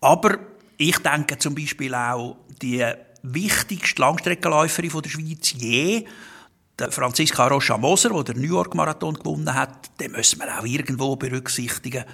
[0.00, 0.38] Aber
[0.78, 2.86] ich denke zum Beispiel auch die
[3.22, 6.06] wichtigste Langstreckenläuferin der Schweiz je,
[6.88, 11.16] Franziska Rocha Moser, der den New York Marathon gewonnen hat, den müssen wir auch irgendwo
[11.16, 12.06] berücksichtigen.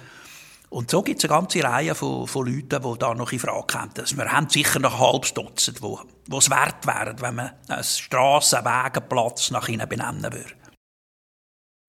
[0.69, 3.67] Und so gibt es eine ganze Reihe von, von Leuten, die da noch in Frage
[3.67, 3.91] kommen.
[3.97, 7.83] Also wir haben sicher noch halbes Dutzend, wo, wo es wert wäre, wenn man einen
[7.83, 10.51] Strassen-, Wegenplatz nach ihnen benennen würde.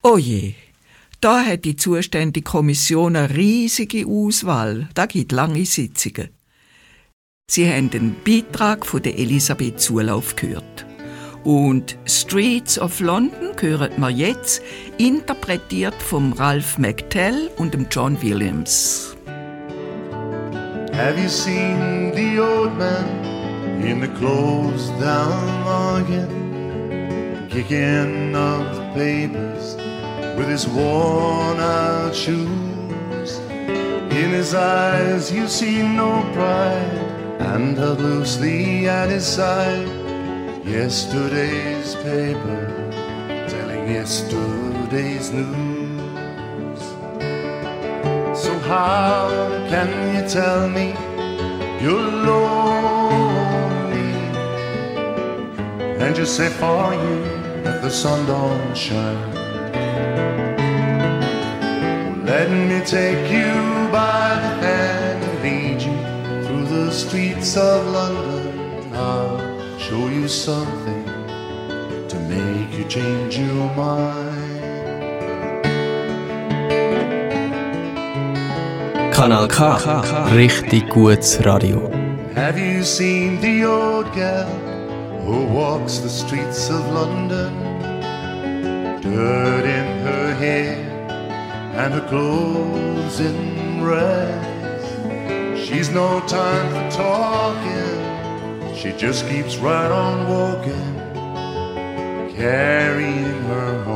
[0.03, 0.55] Oh je,
[1.21, 4.89] da hat die zuständige Kommission eine riesige Auswahl.
[4.95, 6.29] Da gibt lange Sitzungen.
[7.51, 10.87] Sie haben den Beitrag von Elisabeth Zulauf gehört.
[11.47, 14.61] Und Streets of London hören wir jetzt,
[14.99, 19.17] interpretiert vom Ralph McTell und dem John Williams.
[20.93, 23.07] Have you seen the old man
[23.81, 29.77] in the closed down wagon, kicking up the papers
[30.37, 33.41] with his worn out shoes?
[34.11, 40.06] In his eyes, you see no pride, and held loosely at his side,
[40.67, 42.91] yesterday's paper
[43.49, 46.81] telling yesterday's news.
[48.37, 49.29] So how
[49.71, 50.89] can you tell me
[51.81, 54.13] you're lonely
[56.03, 57.23] and you say for you
[57.63, 59.35] that the sun don't shine?
[62.27, 63.55] Let me take you
[63.93, 65.97] by the hand and lead you
[66.45, 68.93] through the streets of London.
[68.93, 69.46] I'll
[69.97, 71.05] show you something
[72.09, 74.63] to make you change your mind.
[79.15, 79.59] Kanal K.
[80.37, 81.91] Richtig gutes Radio.
[82.35, 84.51] Have you seen the old gal
[85.25, 87.53] who walks the streets of London?
[89.01, 90.77] Dirt in her hair
[91.81, 94.87] and her clothes in rags.
[95.65, 97.96] She's no time for talking,
[98.77, 100.95] she just keeps right on walking,
[102.37, 103.96] carrying her home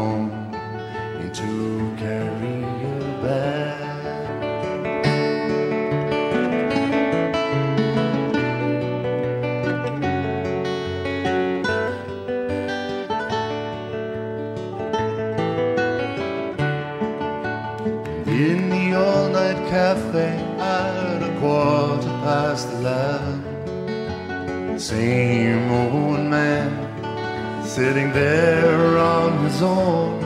[27.81, 30.21] sitting there on his own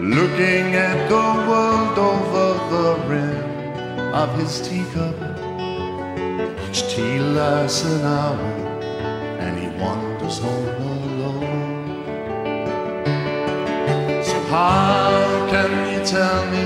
[0.00, 5.16] looking at the world over the rim of his teacup.
[6.64, 8.50] Each tea lasts an hour,
[9.44, 11.44] and he wanders home alone.
[14.28, 16.64] So how can you tell me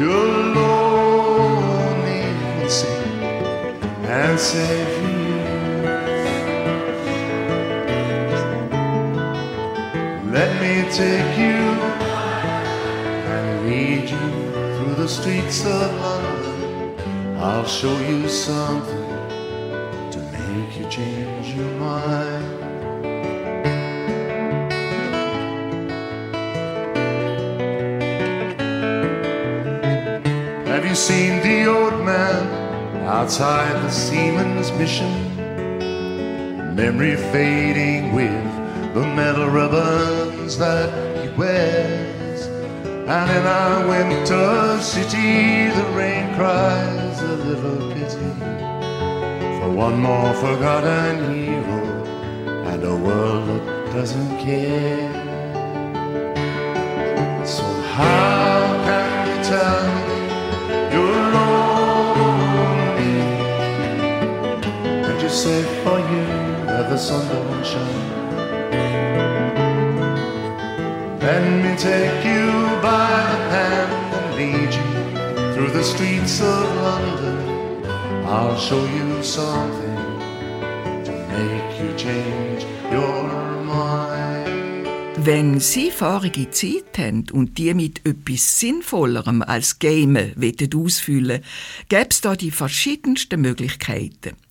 [0.00, 2.22] you're lonely
[4.18, 4.93] and say
[10.94, 11.58] take you
[13.34, 14.26] and lead you
[14.76, 17.36] through the streets of London.
[17.36, 19.08] I'll show you something
[20.12, 22.44] to make you change your mind.
[30.68, 32.46] Have you seen the old man
[33.04, 35.12] outside the seaman's mission?
[36.76, 39.48] Memory fading with the metal
[40.44, 40.92] that
[41.22, 42.42] he wears.
[43.08, 48.32] And in our winter city, the rain cries a little pity
[49.58, 52.04] for one more forgotten hero
[52.70, 55.12] and a world that doesn't care.
[57.46, 57.64] So
[57.96, 59.82] how can you tell
[60.92, 63.16] you're lonely?
[65.08, 66.26] And you say for you
[66.66, 68.14] that the sun don't shine.
[71.24, 72.52] Let me take you
[72.82, 77.38] by the hand and lead you through the streets of London.
[78.26, 79.96] I'll show you something
[81.06, 83.22] to make you change your
[83.64, 84.86] mind.
[85.16, 91.42] Wenn Sie fahrige Zeit haben und die mit etwas Sinnvollerem als Gamen wollen ausfüllen
[91.88, 94.43] gäbe es da die verschiedensten Möglichkeiten.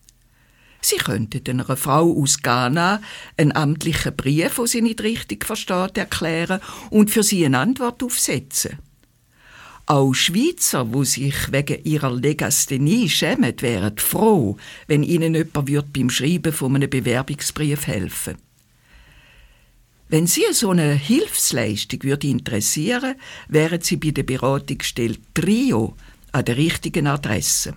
[0.86, 3.01] Sie könnten einer Frau aus Ghana
[3.38, 6.59] einen amtlichen Brief, den sie nicht richtig versteht, erklären
[6.89, 8.79] und für sie eine Antwort aufsetzen.
[9.86, 14.57] Auch Schweizer, wo sich wegen ihrer Legasthenie schämen, wären froh,
[14.88, 18.36] wenn ihnen jemand würde beim Schreiben von einem Bewerbungsbrief helfen
[20.09, 23.15] Wenn Sie so eine Hilfsleistung würde interessieren,
[23.47, 25.95] wären Sie bei der Beratungsstelle Trio
[26.34, 27.73] an der richtigen Adresse.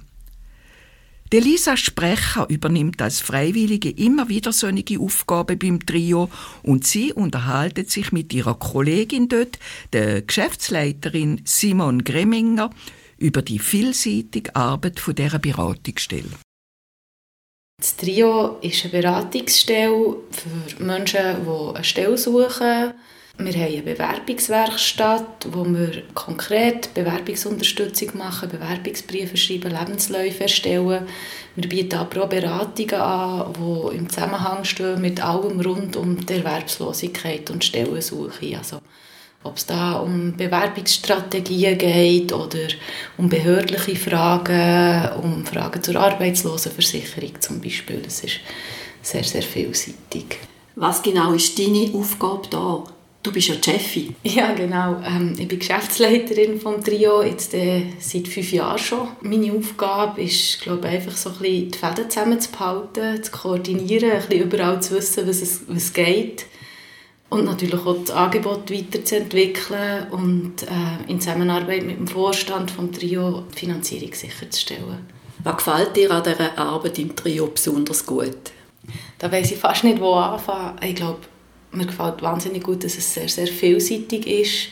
[1.32, 6.30] Die Lisa Sprecher übernimmt als Freiwillige immer wieder solche Aufgaben beim Trio
[6.62, 9.58] und sie unterhalten sich mit ihrer Kollegin dort,
[9.92, 12.70] der Geschäftsleiterin Simon Greminger,
[13.18, 16.30] über die vielseitige Arbeit von dieser Beratungsstelle.
[17.80, 22.94] Das Trio ist eine Beratungsstelle für Menschen, die eine Stelle suchen.
[23.39, 31.07] Wir haben eine Bewerbungswerkstatt, wo wir konkret Bewerbungsunterstützung machen, Bewerbungsbriefe schreiben, Lebensläufe erstellen.
[31.55, 36.32] Wir bieten aber auch Beratungen an, die im Zusammenhang stehen mit allem rund um die
[36.32, 38.57] Erwerbslosigkeit und Stellensuche.
[38.57, 38.80] Also,
[39.43, 42.68] ob es da um Bewerbungsstrategien geht oder
[43.18, 48.01] um behördliche Fragen, um Fragen zur Arbeitslosenversicherung zum Beispiel.
[48.01, 48.41] Das ist
[49.03, 50.39] sehr, sehr vielseitig.
[50.74, 52.84] Was genau ist deine Aufgabe da?
[53.26, 54.14] Du bist ja Chefin.
[54.22, 55.02] Ja, genau.
[55.04, 59.08] Ähm, ich bin Geschäftsleiterin vom Trio, jetzt äh, seit fünf Jahren schon.
[59.20, 64.44] Meine Aufgabe ist, glaube einfach so ein bisschen die Fäden zusammenzuhalten, zu koordinieren, ein bisschen
[64.44, 66.46] überall zu wissen, was es was geht.
[67.28, 73.42] Und natürlich auch das Angebot weiterzuentwickeln und äh, in Zusammenarbeit mit dem Vorstand vom Trio
[73.52, 75.04] die Finanzierung sicherzustellen.
[75.42, 78.52] Was gefällt dir an dieser Arbeit im Trio besonders gut?
[79.18, 80.78] Da weiß ich fast nicht, wo anfangen.
[80.80, 81.18] Ich glaube,
[81.76, 84.68] mir gefällt wahnsinnig gut, dass es sehr, sehr vielseitig ist.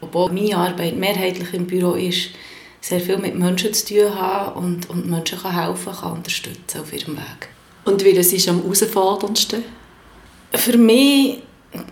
[0.00, 2.30] Obwohl meine Arbeit mehrheitlich im Büro ist,
[2.80, 6.92] sehr viel mit Menschen zu tun haben und, und Menschen kann helfen, kann unterstützen auf
[6.92, 7.48] ihrem Weg.
[7.84, 9.64] Und welches ist am herausforderndsten?
[10.52, 11.38] Für mich,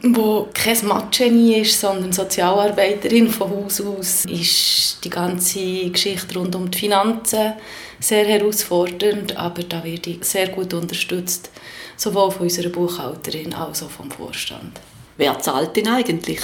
[0.03, 6.71] wo kein Matchgenie ist, sondern Sozialarbeiterin von Haus aus, ist die ganze Geschichte rund um
[6.71, 7.55] die Finanzen
[8.01, 11.51] sehr herausfordernd, aber da werde ich sehr gut unterstützt,
[11.97, 14.81] sowohl von unserer Buchhalterin als auch vom Vorstand.
[15.17, 16.41] Wer zahlt denn eigentlich?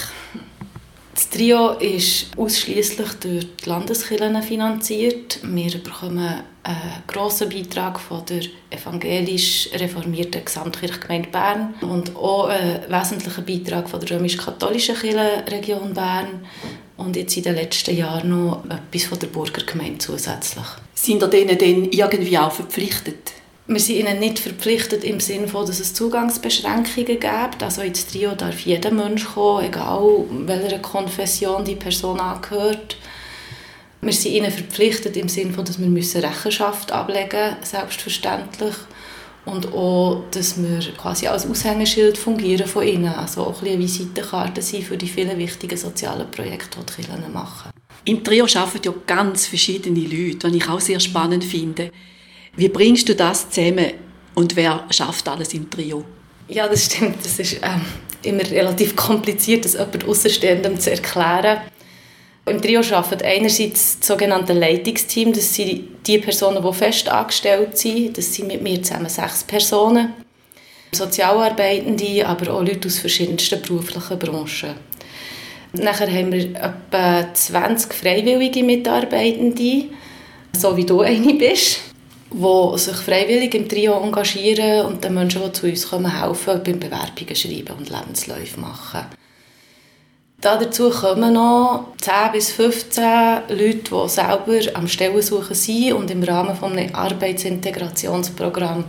[1.13, 5.39] Das Trio ist ausschließlich durch die Landeskirchen finanziert.
[5.43, 13.45] Wir bekommen einen grossen Beitrag von der evangelisch reformierten Gesamtkirchgemeinde Bern und auch einen wesentlichen
[13.45, 16.45] Beitrag von der römisch-katholischen Kirchenregion Bern
[16.97, 20.65] und jetzt in den letzten Jahren noch etwas von der Burgergemeinde zusätzlich.
[20.93, 23.33] Sind ihr denen denn irgendwie auch verpflichtet?
[23.71, 27.63] Wir sind ihnen nicht verpflichtet im Sinne von, dass es Zugangsbeschränkungen gibt.
[27.63, 32.97] Also ins Trio darf jeder Mensch kommen, egal welcher Konfession die Person angehört.
[34.01, 38.75] Wir sind ihnen verpflichtet im Sinne von, dass wir Rechenschaft ablegen müssen, selbstverständlich.
[39.45, 43.13] Und auch, dass wir quasi als Aushängeschild fungieren von ihnen.
[43.13, 47.31] Also auch ein eine Visitenkarte sein für die vielen wichtigen sozialen Projekte, die die Kirchen
[47.31, 47.71] machen.
[48.03, 51.91] Im Trio arbeiten ja ganz verschiedene Leute, was ich auch sehr spannend finde.
[52.55, 53.93] Wie bringst du das zusammen
[54.35, 56.03] und wer schafft alles im Trio?
[56.47, 57.23] Ja, das stimmt.
[57.23, 57.85] Das ist ähm,
[58.23, 61.61] immer relativ kompliziert, das jemand Außenstehendem zu erklären.
[62.45, 65.31] Im Trio arbeitet einerseits das sogenannte Leitungsteam.
[65.31, 68.17] Das sind die Personen, die fest angestellt sind.
[68.17, 70.13] Das sind mit mir zusammen sechs Personen.
[70.91, 74.75] Sozialarbeitende, aber auch Leute aus verschiedensten beruflichen Branchen.
[75.73, 79.85] Nachher haben wir etwa 20 freiwillige Mitarbeitende,
[80.57, 81.79] so wie du eine bist,
[82.31, 86.79] die sich freiwillig im Trio engagieren und den Menschen, die zu uns kommen, helfen beim
[86.79, 89.05] Bewerbungen schreiben und Lebensläufe machen.
[90.41, 93.03] Dazu kommen noch 10 bis 15
[93.49, 98.85] Leute, die selber am Stellensuchen sind und im Rahmen eines Arbeitsintegrationsprogramms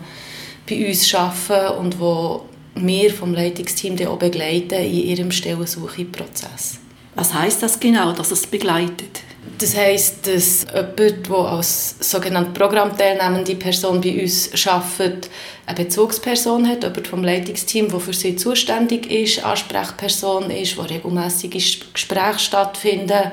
[0.66, 6.78] bei uns arbeiten und die wir vom Leitungsteam auch begleiten in ihrem Stellensucheprozess.
[7.14, 9.20] Was heißt das genau, dass es begleitet?
[9.59, 15.30] Das heisst, dass jemand, der als sogenannte Programmteilnehmende Person bei uns arbeitet,
[15.66, 21.80] eine Bezugsperson hat, jemand vom Leitungsteam, der für sie zuständig ist, Ansprechperson ist, wo regelmäßige
[21.93, 23.32] Gespräche stattfinden,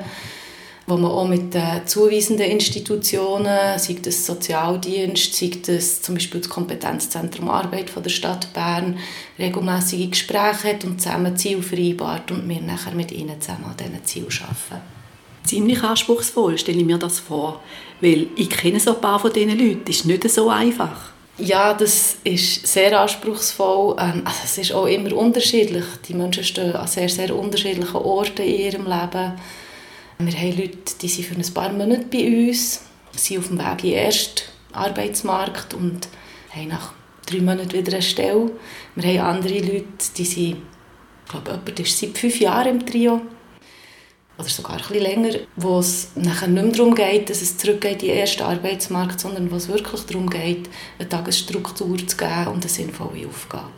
[0.88, 6.50] wo man auch mit den zuweisenden Institutionen, sei das Sozialdienst, sei das zum Beispiel das
[6.50, 8.98] Kompetenzzentrum Arbeit von der Stadt Bern,
[9.38, 14.04] regelmäßige Gespräche hat und zusammen Ziele vereinbart und wir nachher mit ihnen zusammen an diesen
[14.04, 14.99] Zielen arbeiten.
[15.44, 17.60] Ziemlich anspruchsvoll, stelle ich mir das vor.
[18.00, 19.82] Weil ich kenne so ein paar von diesen Leuten.
[19.84, 21.10] Das ist nicht so einfach.
[21.38, 23.96] Ja, das ist sehr anspruchsvoll.
[23.98, 25.84] Ähm, also es ist auch immer unterschiedlich.
[26.06, 29.32] Die Menschen stehen an sehr, sehr unterschiedlichen Orten in ihrem Leben.
[30.18, 32.82] Wir haben Leute, die sind für ein paar Monate bei uns,
[33.16, 36.08] sind auf dem Weg in den ersten Arbeitsmarkt und
[36.54, 36.92] haben nach
[37.24, 38.50] drei Monaten wieder eine Stelle.
[38.96, 39.86] Wir haben andere Leute,
[40.16, 40.56] die sind,
[41.24, 43.22] ich glaube, jemand ist seit fünf Jahren im Trio
[44.40, 48.02] oder sogar ein bisschen länger, wo es nachher nicht mehr darum geht, dass es zurückgeht
[48.02, 50.68] in den ersten Arbeitsmarkt, sondern wo es wirklich darum geht,
[50.98, 53.70] eine Tagesstruktur zu geben und eine sinnvolle Aufgabe.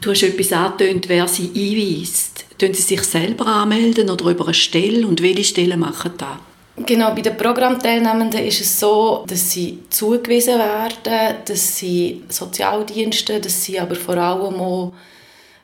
[0.00, 2.44] Du hast etwas angetönt, wer sie einweist.
[2.58, 6.86] Tun sie sich selber anmelden oder über eine Stelle und welche Stellen machen das?
[6.86, 13.64] Genau, bei den Programmteilnehmenden ist es so, dass sie zugewiesen werden, dass sie Sozialdienste, dass
[13.64, 14.92] sie aber vor allem auch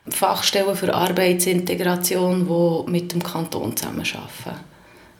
[0.09, 4.59] Fachstellen für Arbeitsintegration, die mit dem Kanton zusammenarbeiten.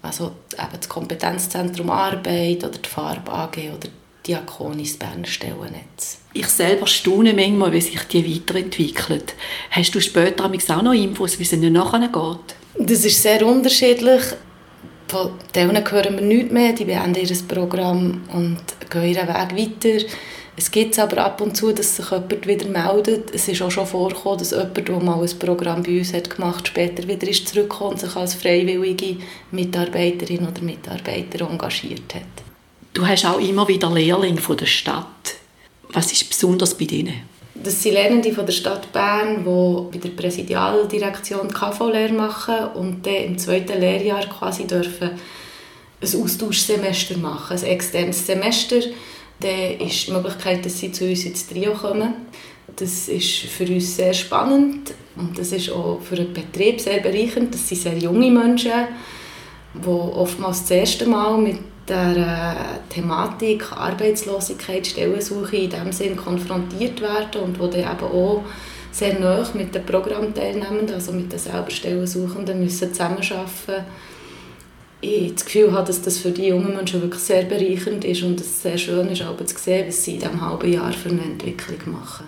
[0.02, 3.90] Also eben das Kompetenzzentrum Arbeit oder die Farb AG oder
[4.26, 6.20] Diakonis Berner Stellennetz.
[6.34, 9.34] Ich selber staune manchmal, wie sich die weiterentwickelt.
[9.72, 12.88] Hast du später auch noch Infos, wie es ihnen nachher geht?
[12.88, 14.22] Das ist sehr unterschiedlich.
[15.08, 20.06] Von denen hören wir nichts mehr, die beenden ihr Programm und gehen ihren Weg weiter.
[20.58, 23.34] Es gibt aber ab und zu, dass sich jemand wieder meldet.
[23.34, 26.68] Es ist auch schon vorgekommen, dass jemand, der mal ein Programm bei uns hat gemacht
[26.68, 29.18] später wieder ist zurückgekommen und sich als freiwillige
[29.52, 32.44] Mitarbeiterin oder Mitarbeiter engagiert hat.
[32.94, 35.06] Du hast auch immer wieder Lehrlinge von der Stadt.
[35.94, 37.32] Was ist besonders bei denen?
[37.56, 43.16] Das sind Lernende von der Stadt Bern, die bei der Präsidialdirektion KV-Lehre machen und dann
[43.16, 45.12] im zweiten Lehrjahr quasi dürfen
[46.02, 48.78] ein Austauschsemester machen, ein externes Semester.
[49.42, 52.14] Dann ist die Möglichkeit, dass sie zu uns ins Trio kommen.
[52.76, 57.54] Das ist für uns sehr spannend und das ist auch für den Betrieb sehr bereichernd.
[57.54, 58.72] Das sind sehr junge Menschen,
[59.74, 67.42] die oftmals das erste Mal mit der Thematik Arbeitslosigkeit, Stellensuche in diesem Sinn konfrontiert werden
[67.42, 68.44] und wo dann eben auch
[68.92, 73.86] sehr nah mit den Programmteilnehmenden, also mit den selber Stellensuchenden, müssen zusammenarbeiten
[75.02, 78.40] ich das Gefühl habe, dass das für die jungen Menschen wirklich sehr bereichernd ist und
[78.40, 81.24] es sehr schön ist, aber zu sehen, was sie in diesem halben Jahr für eine
[81.24, 82.28] Entwicklung machen.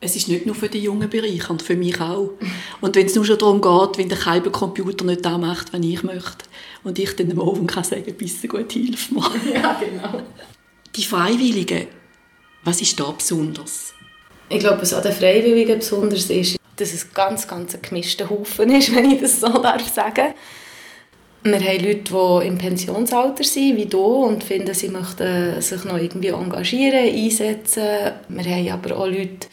[0.00, 2.30] Es ist nicht nur für die Jungen bereichernd, für mich auch.
[2.80, 5.80] Und wenn es nur schon darum geht, wenn der Kalber Computer nicht das macht, was
[5.80, 6.44] ich möchte,
[6.82, 9.22] und ich dann am Ofen kann sagen, bitte gut, hilf mir.
[9.54, 10.22] Ja, genau.
[10.96, 11.86] Die Freiwilligen,
[12.64, 13.94] was ist da besonders?
[14.48, 18.70] Ich glaube, was an den Freiwilligen besonders ist, dass es ganz, ganz ein gemischter Haufen
[18.70, 20.34] ist, wenn ich das so darf sagen
[21.44, 25.98] wir haben Leute, die im Pensionsalter sind, wie du, und finden, sie möchten sich noch
[25.98, 28.12] irgendwie engagieren, einsetzen.
[28.28, 29.48] Wir haben aber auch Leute,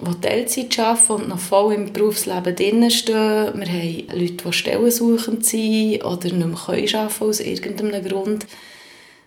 [0.00, 3.52] die Teilzeit arbeiten und noch voll im Berufsleben drin stehen.
[3.60, 8.46] Wir haben Leute, die stellensuchend sind oder nicht mehr arbeiten können aus irgendeinem Grund.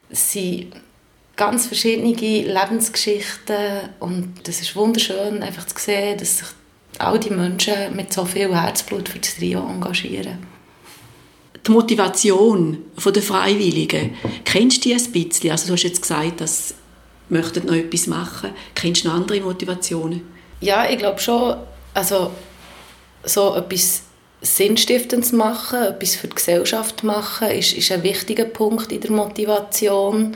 [0.09, 0.71] Es sind
[1.35, 6.47] ganz verschiedene Lebensgeschichten und das ist wunderschön, einfach zu sehen, dass sich
[6.97, 10.50] all die Menschen mit so viel Herzblut für das Trio engagieren
[11.65, 15.51] die Motivation der Freiwilligen, kennst du die ein bisschen?
[15.51, 16.73] Also du hast jetzt gesagt, dass
[17.31, 18.51] möchten noch etwas machen.
[18.75, 20.21] Kennst du noch andere Motivationen?
[20.59, 21.55] Ja, ich glaube schon,
[21.93, 22.31] also
[23.23, 24.03] so etwas
[24.41, 30.35] Sinnstiftendes machen, etwas für die Gesellschaft machen, ist, ist ein wichtiger Punkt in der Motivation.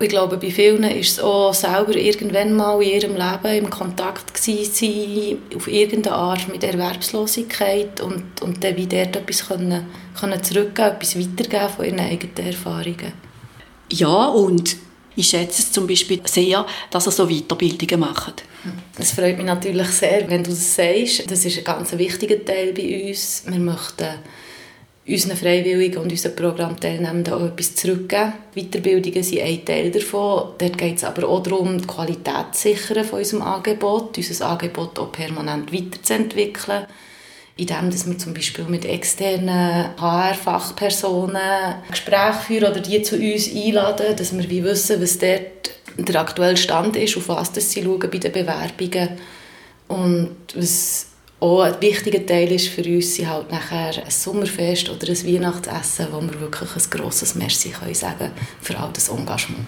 [0.00, 4.34] Ich glaube, bei vielen ist es auch selber irgendwann mal in ihrem Leben im Kontakt
[4.34, 9.86] gewesen, auf irgendeine Art mit Erwerbslosigkeit und, und dann wieder dort etwas können,
[10.18, 13.12] können zurückgeben, etwas weitergeben von ihren eigenen Erfahrungen.
[13.90, 14.76] Ja, und
[15.14, 18.44] ich schätze es zum Beispiel sehr, dass er so Weiterbildungen macht.
[18.98, 21.30] Es freut mich natürlich sehr, wenn du das sagst.
[21.30, 23.44] Das ist ein ganz wichtiger Teil bei uns.
[23.46, 24.08] Wir möchten
[25.06, 28.34] unseren Freiwilligen und unseren Programmteilnehmenden auch etwas zurückgeben.
[28.54, 30.52] Weiterbildungen sind ein Teil davon.
[30.58, 34.98] Dort geht es aber auch darum, die Qualität zu sichern von unserem Angebot, unser Angebot
[34.98, 36.86] auch permanent weiterzuentwickeln,
[37.56, 44.16] indem dass wir zum Beispiel mit externen HR-Fachpersonen Gespräche führen oder die zu uns einladen,
[44.16, 48.18] dass wir wie wissen, was dort der aktuelle Stand ist, auf was sie schauen bei
[48.18, 49.18] den Bewerbungen.
[49.88, 51.11] Und was
[51.42, 56.06] auch ein wichtiger Teil ist für uns, sind halt nachher ein Sommerfest oder ein Weihnachtsessen,
[56.12, 58.30] wo wir wirklich ein grosses Merci können sagen
[58.60, 59.66] für all das Engagement.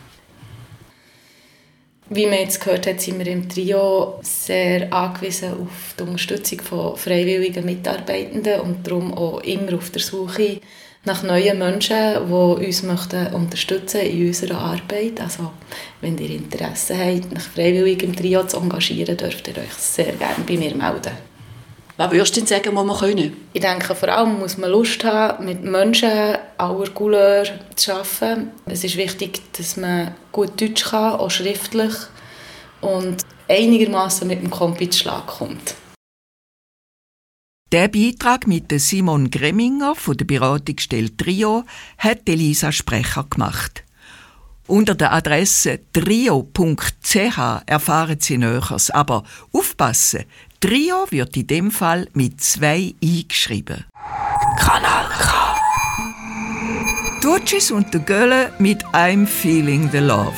[2.11, 6.97] Wie man jetzt gehört hat, sind wir im Trio sehr angewiesen auf die Unterstützung von
[6.97, 10.61] freiwilligen Mitarbeitenden und darum auch immer auf der Suche
[11.05, 15.21] nach neuen Menschen, die uns möchten unterstützen in unserer Arbeit.
[15.21, 15.51] Also,
[16.01, 20.45] wenn ihr Interesse habt, nach freiwillig im Trio zu engagieren, dürft ihr euch sehr gerne
[20.47, 21.34] bei mir melden.
[21.97, 23.37] Was würdest du denn sagen, was wir können?
[23.53, 28.51] Ich denke, vor allem muss man Lust haben, mit Menschen aller Couleur zu arbeiten.
[28.67, 31.95] Es ist wichtig, dass man gut Deutsch kann, auch schriftlich,
[32.81, 35.77] und einigermaßen mit dem Kompi zu Schlag kommt.
[37.71, 41.63] Der Beitrag mit Simon Greminger von der Beratungsstelle Trio
[41.99, 43.85] hat Elisa Sprecher gemacht.
[44.67, 50.25] Unter der Adresse trio.ch erfahren Sie Näheres, aber aufpassen,
[50.65, 53.85] Trio wird in dem Fall mit zwei eingeschrieben.
[54.59, 55.57] Kanal K.
[57.21, 60.33] Dutschis und der Gölle mit I'm Feeling the Love.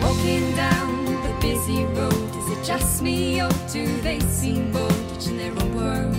[0.00, 5.36] Walking down the busy road, is it just me or do they seem bored, in
[5.36, 6.16] their own world?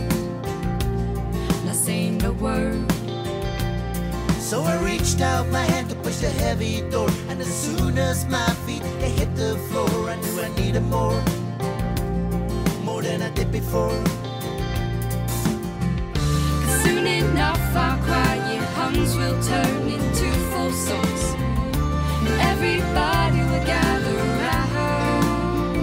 [1.66, 2.99] Not saying a.
[4.50, 8.26] So I reached out my hand to push the heavy door, and as soon as
[8.26, 11.22] my feet they hit the floor, I knew I needed more,
[12.84, 13.94] more than I did before.
[16.82, 21.24] Soon enough, our quiet hums will turn into full songs.
[22.26, 25.76] And everybody will gather around.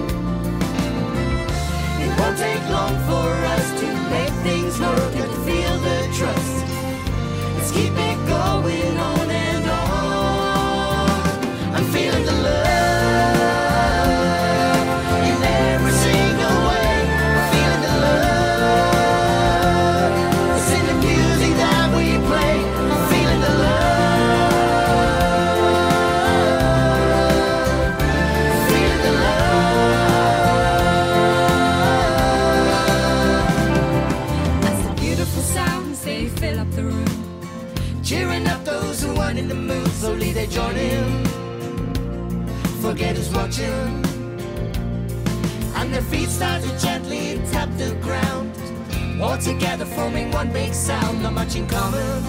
[2.02, 2.98] It won't take long
[43.36, 44.04] watching.
[45.76, 48.50] And their feet start to gently tap the ground.
[49.20, 52.22] All together forming one big sound, not much in common.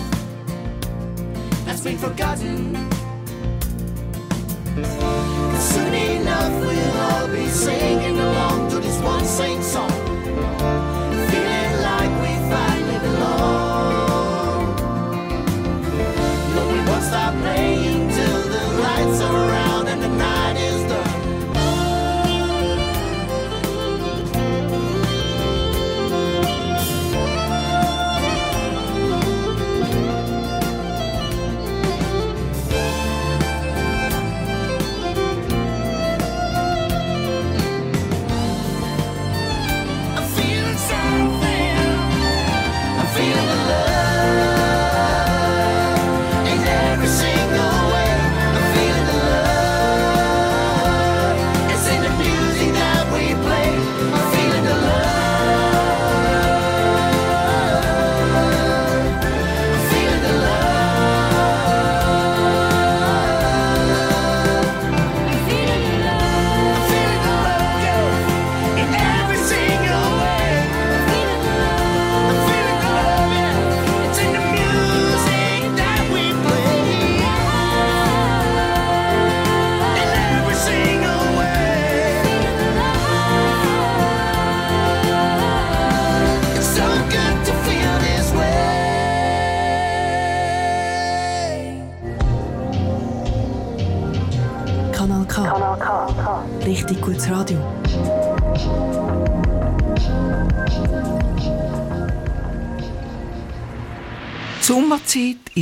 [1.66, 2.76] That's been forgotten.
[5.74, 10.97] soon enough we'll all be singing along to this one same song.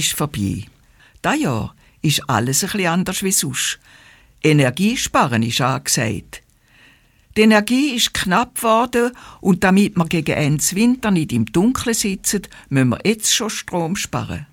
[0.05, 0.65] Ist vorbei.
[1.21, 3.79] Das Jahr ist alles ein bisschen anders wie sonst.
[4.43, 6.43] Energiesparen ist angesagt.
[7.35, 12.43] Die Energie ist knapp geworden und damit wir gegen Ende Winter nicht im Dunkeln sitzen,
[12.69, 14.47] müssen wir jetzt schon Strom sparen.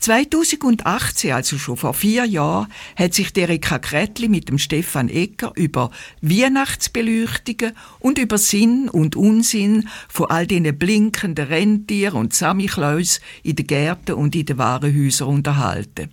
[0.00, 5.52] 2018, also schon vor vier Jahren, hat sich der Erika Kretli mit dem Stefan Ecker
[5.54, 13.56] über Weihnachtsbeleuchtungen und über Sinn und Unsinn von all diesen blinkenden Rentier und Samichlaus in
[13.56, 16.10] den Gärten und in den Warenhäusern unterhalten.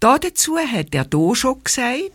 [0.00, 2.12] Da dazu hat er hier schon gesagt,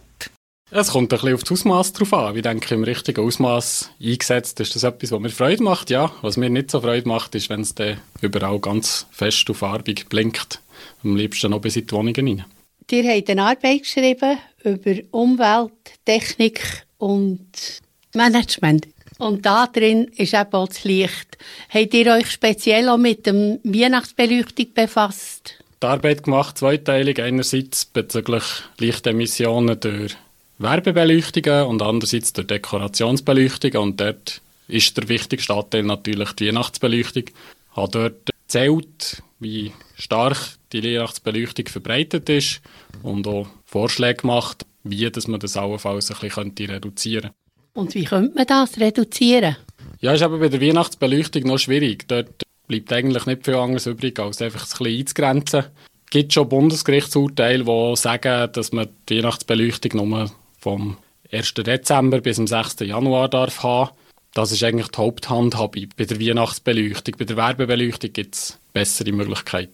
[0.76, 2.36] Es kommt ein bisschen auf das Ausmaß drauf an.
[2.36, 5.92] Ich denke, im richtigen Ausmaß eingesetzt ist das etwas, was mir Freude macht.
[5.92, 9.56] Ja, was mir nicht so Freude macht, ist, wenn es dann überall ganz fest und
[9.56, 10.62] farbig blinkt.
[11.04, 12.46] Am liebsten noch bis in die Wohnungen rein.
[12.90, 15.74] Ihr habt eine Arbeit geschrieben über Umwelt,
[16.06, 17.82] Technik und
[18.16, 18.88] Management.
[19.20, 21.38] Und da drin ist eben auch das Licht.
[21.70, 25.64] Habt ihr euch speziell auch mit dem Weihnachtsbeleuchtung befasst?
[25.84, 27.22] Die Arbeit gemacht, zweiteilig.
[27.22, 28.44] Einerseits bezüglich
[28.80, 30.16] Lichtemissionen durch
[30.58, 33.78] Werbebeleuchtungen und andererseits durch Dekorationsbeleuchtungen.
[33.78, 37.26] Und dort ist der wichtigste Anteil natürlich die Weihnachtsbeleuchtung.
[37.28, 40.38] Ich habe dort gezählt, wie stark
[40.72, 42.62] die Weihnachtsbeleuchtung verbreitet ist
[43.02, 47.36] und auch Vorschläge gemacht, wie dass man das allenfalls ein bisschen reduzieren könnte.
[47.74, 49.58] Und wie könnte man das reduzieren?
[50.00, 52.08] Ja, ist eben bei der Weihnachtsbeleuchtung noch schwierig.
[52.08, 55.64] Dort bleibt eigentlich nicht viel anderes übrig, als einfach ein bisschen einzugrenzen.
[56.06, 60.32] Es gibt schon Bundesgerichtsurteile, die sagen, dass man die Weihnachtsbeleuchtung nur
[60.64, 60.98] vom
[61.32, 61.54] 1.
[61.56, 62.80] Dezember bis zum 6.
[62.82, 63.92] Januar darf haben.
[64.34, 67.16] Das ist eigentlich die Haupthandhabung bei der Weihnachtsbeleuchtung.
[67.18, 69.74] Bei der Werbebeleuchtung gibt es bessere Möglichkeiten.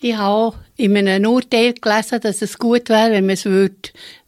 [0.00, 3.74] Ich habe auch in einem Urteil gelesen, dass es gut wäre, wenn man es würde,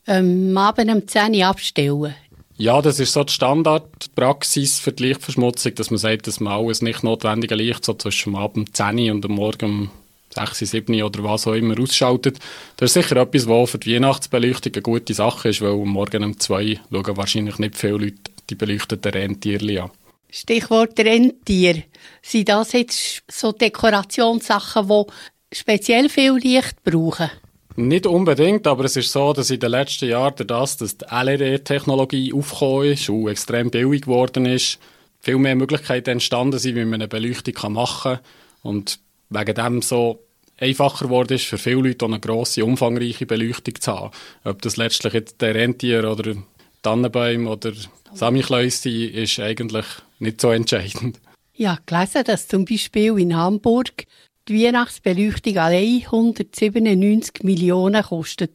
[0.06, 2.14] ähm, am Abend um 10 Uhr abstellen
[2.56, 6.82] Ja, das ist so die Standardpraxis für die Lichtverschmutzung, dass man sagt, dass man alles
[6.82, 9.90] nicht notwendige Licht so zwischen Abend 10 Uhr und dem Morgen
[10.34, 12.38] 6, 7 Uhr oder was auch immer ausschaltet.
[12.76, 16.38] Das ist sicher etwas, was für die Weihnachtsbeleuchtung eine gute Sache ist, weil Morgen um
[16.38, 19.90] 2 Uhr schauen wahrscheinlich nicht viele Leute die beleuchteten Rentierli an.
[20.30, 21.82] Stichwort Rentier.
[22.22, 27.30] Sind das jetzt so Dekorationssachen, die speziell viel Licht brauchen?
[27.76, 32.92] Nicht unbedingt, aber es ist so, dass in den letzten Jahren, dass die LED-Technologie aufgekommen
[32.92, 34.78] ist und extrem billig geworden ist,
[35.20, 38.20] viel mehr Möglichkeiten entstanden sind, wie man eine Beleuchtung machen kann.
[38.62, 38.98] Und
[39.30, 40.20] wegen dem so
[40.58, 44.10] einfacher geworden ist, für viele Leute eine grosse, umfangreiche Beleuchtung zu haben.
[44.44, 46.34] Ob das letztlich jetzt der Rentier oder
[46.82, 47.72] Tannenbäume oder
[48.12, 49.86] Samichlaus sind, ist eigentlich
[50.18, 51.18] nicht so entscheidend.
[51.62, 54.04] Habe gelesen, dass zum Beispiel in Hamburg
[54.48, 58.52] die Weihnachtsbeleuchtung allein 197 Millionen kostet.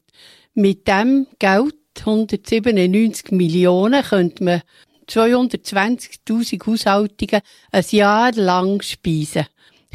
[0.53, 4.61] Mit dem Geld, 197 Millionen, könnte man
[5.07, 9.45] 220.000 Haushaltungen ein Jahr lang speisen.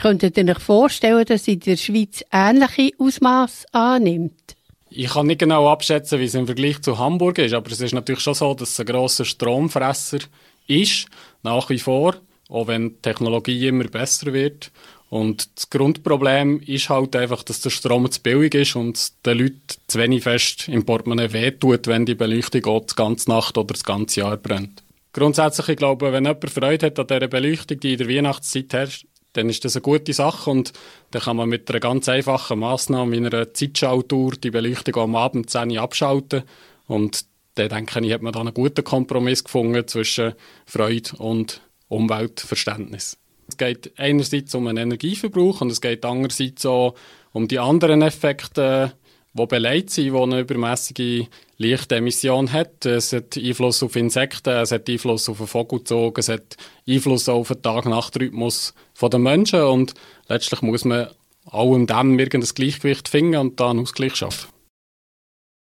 [0.00, 4.56] Könntet ihr euch vorstellen, dass in der Schweiz ähnliche Ausmaß annimmt?
[4.88, 7.92] Ich kann nicht genau abschätzen, wie es im Vergleich zu Hamburg ist, aber es ist
[7.92, 10.20] natürlich schon so, dass es ein grosser Stromfresser
[10.66, 11.06] ist,
[11.42, 12.14] nach wie vor,
[12.48, 14.70] auch wenn die Technologie immer besser wird.
[15.10, 19.38] Und das Grundproblem ist halt einfach, dass der Strom zu billig ist und es den
[19.38, 23.74] Leuten zu wenig fest im Portemonnaie wehtut, wenn die Beleuchtung auch die ganze Nacht oder
[23.74, 24.82] das ganze Jahr brennt.
[25.12, 29.06] Grundsätzlich, ich glaube, wenn jemand Freude hat an dieser Beleuchtung, die in der Weihnachtszeit herrscht,
[29.32, 30.72] dann ist das eine gute Sache und
[31.12, 35.50] dann kann man mit einer ganz einfachen Massnahme wie einer Zeitschaltuhr die Beleuchtung am Abend
[35.50, 36.42] 10 Uhr abschalten
[36.86, 37.24] und
[37.54, 40.34] dann denke ich, hat man da einen guten Kompromiss gefunden zwischen
[40.66, 43.18] Freude und Umweltverständnis.
[43.48, 46.94] Es geht einerseits um einen Energieverbrauch und es geht andererseits auch
[47.32, 48.92] um die anderen Effekte,
[49.32, 51.26] die beleidigt sind, die eine übermäßige
[51.60, 52.86] Lichtemission hat.
[52.86, 56.56] Es hat Einfluss auf Insekten, es hat Einfluss auf den Vogelzug, es hat
[56.88, 59.94] Einfluss auf den Tag-Nacht-Rhythmus der Menschen und
[60.28, 61.08] letztlich muss man
[61.44, 64.48] allem dem irgendein Gleichgewicht finden und da einen Ausgleich schaffen.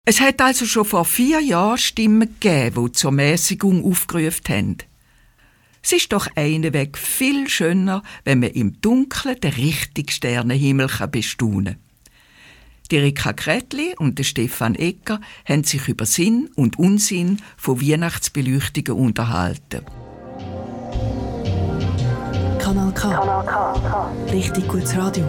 [0.05, 4.77] Es hat also schon vor vier Jahren Stimmen gegeben, die zur Mäßigung aufgerufen haben.
[5.81, 11.92] Es ist doch eineweg viel schöner, wenn man im Dunkeln den richtigen Sternenhimmel bestaunen kann.
[12.93, 15.19] Die Rika Kretli und Stefan Ecker
[15.49, 19.81] haben sich über Sinn und Unsinn von Weihnachtsbeleuchtungen unterhalten.
[22.59, 24.11] Kanal K.
[24.31, 25.25] Richtig gutes Radio.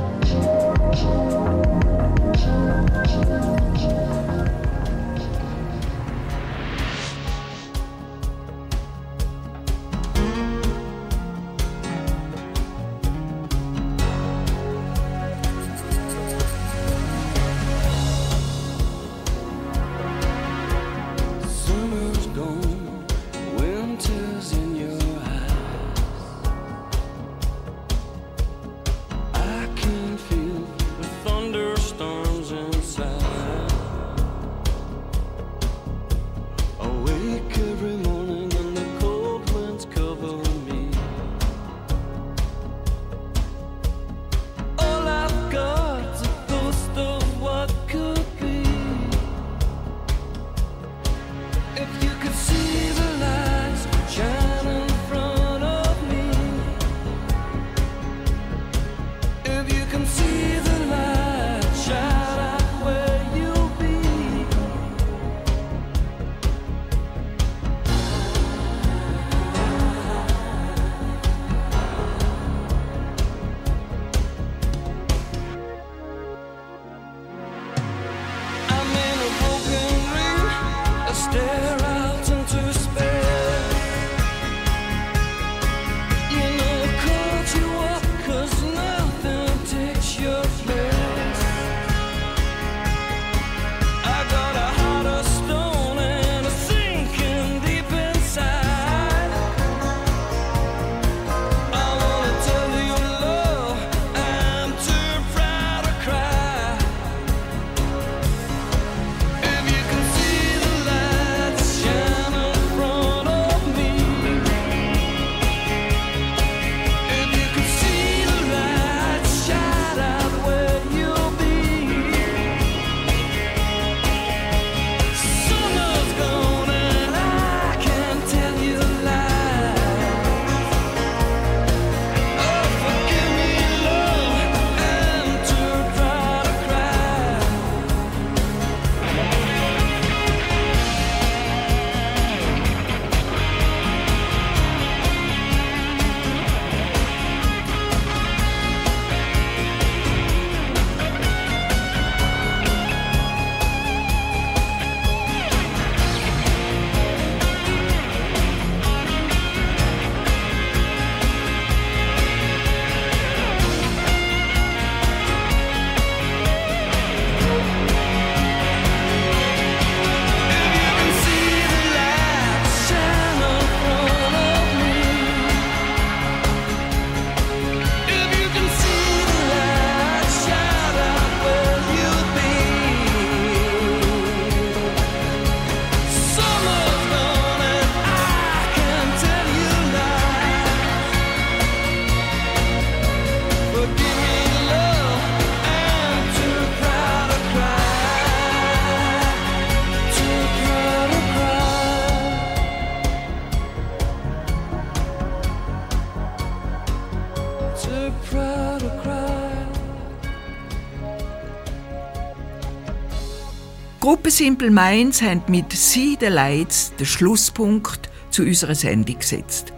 [214.37, 219.72] Simple Minds hat mit «See the Lights» den Schlusspunkt zu unserer Sendung gesetzt.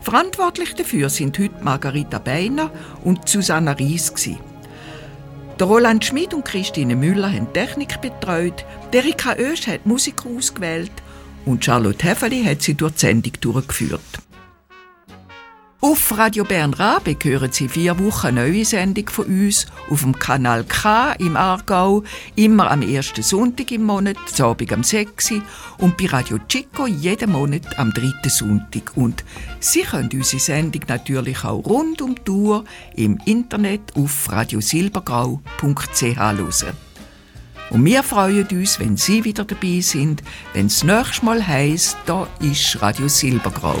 [0.00, 2.72] Verantwortlich dafür sind heute Margarita Beiner
[3.04, 4.12] und Susanna Ries.
[4.12, 4.40] gewesen.
[5.60, 10.90] Roland Schmid und Christine Müller haben Technik betreut, Erika Oesch hat Musik ausgewählt
[11.46, 14.00] und Charlotte Heffeli hat sie durch die Sendung durchgeführt.
[15.84, 20.16] Auf Radio Bern Rabe hören Sie vier Wochen eine neue Sendung von uns auf dem
[20.16, 22.04] Kanal K im Aargau,
[22.36, 25.32] immer am ersten Sonntag im Monat, zu Abend am 6.
[25.32, 25.42] Uhr,
[25.78, 28.96] und bei Radio Chico jeden Monat am dritten Sonntag.
[28.96, 29.24] Und
[29.58, 32.62] Sie können unsere Sendung natürlich auch rund um die Uhr
[32.94, 36.76] im Internet auf radiosilbergrau.ch hören.
[37.70, 40.22] Und wir freuen uns, wenn Sie wieder dabei sind,
[40.52, 43.80] wenn es nächstes Mal heisst, da ist Radio Silbergrau.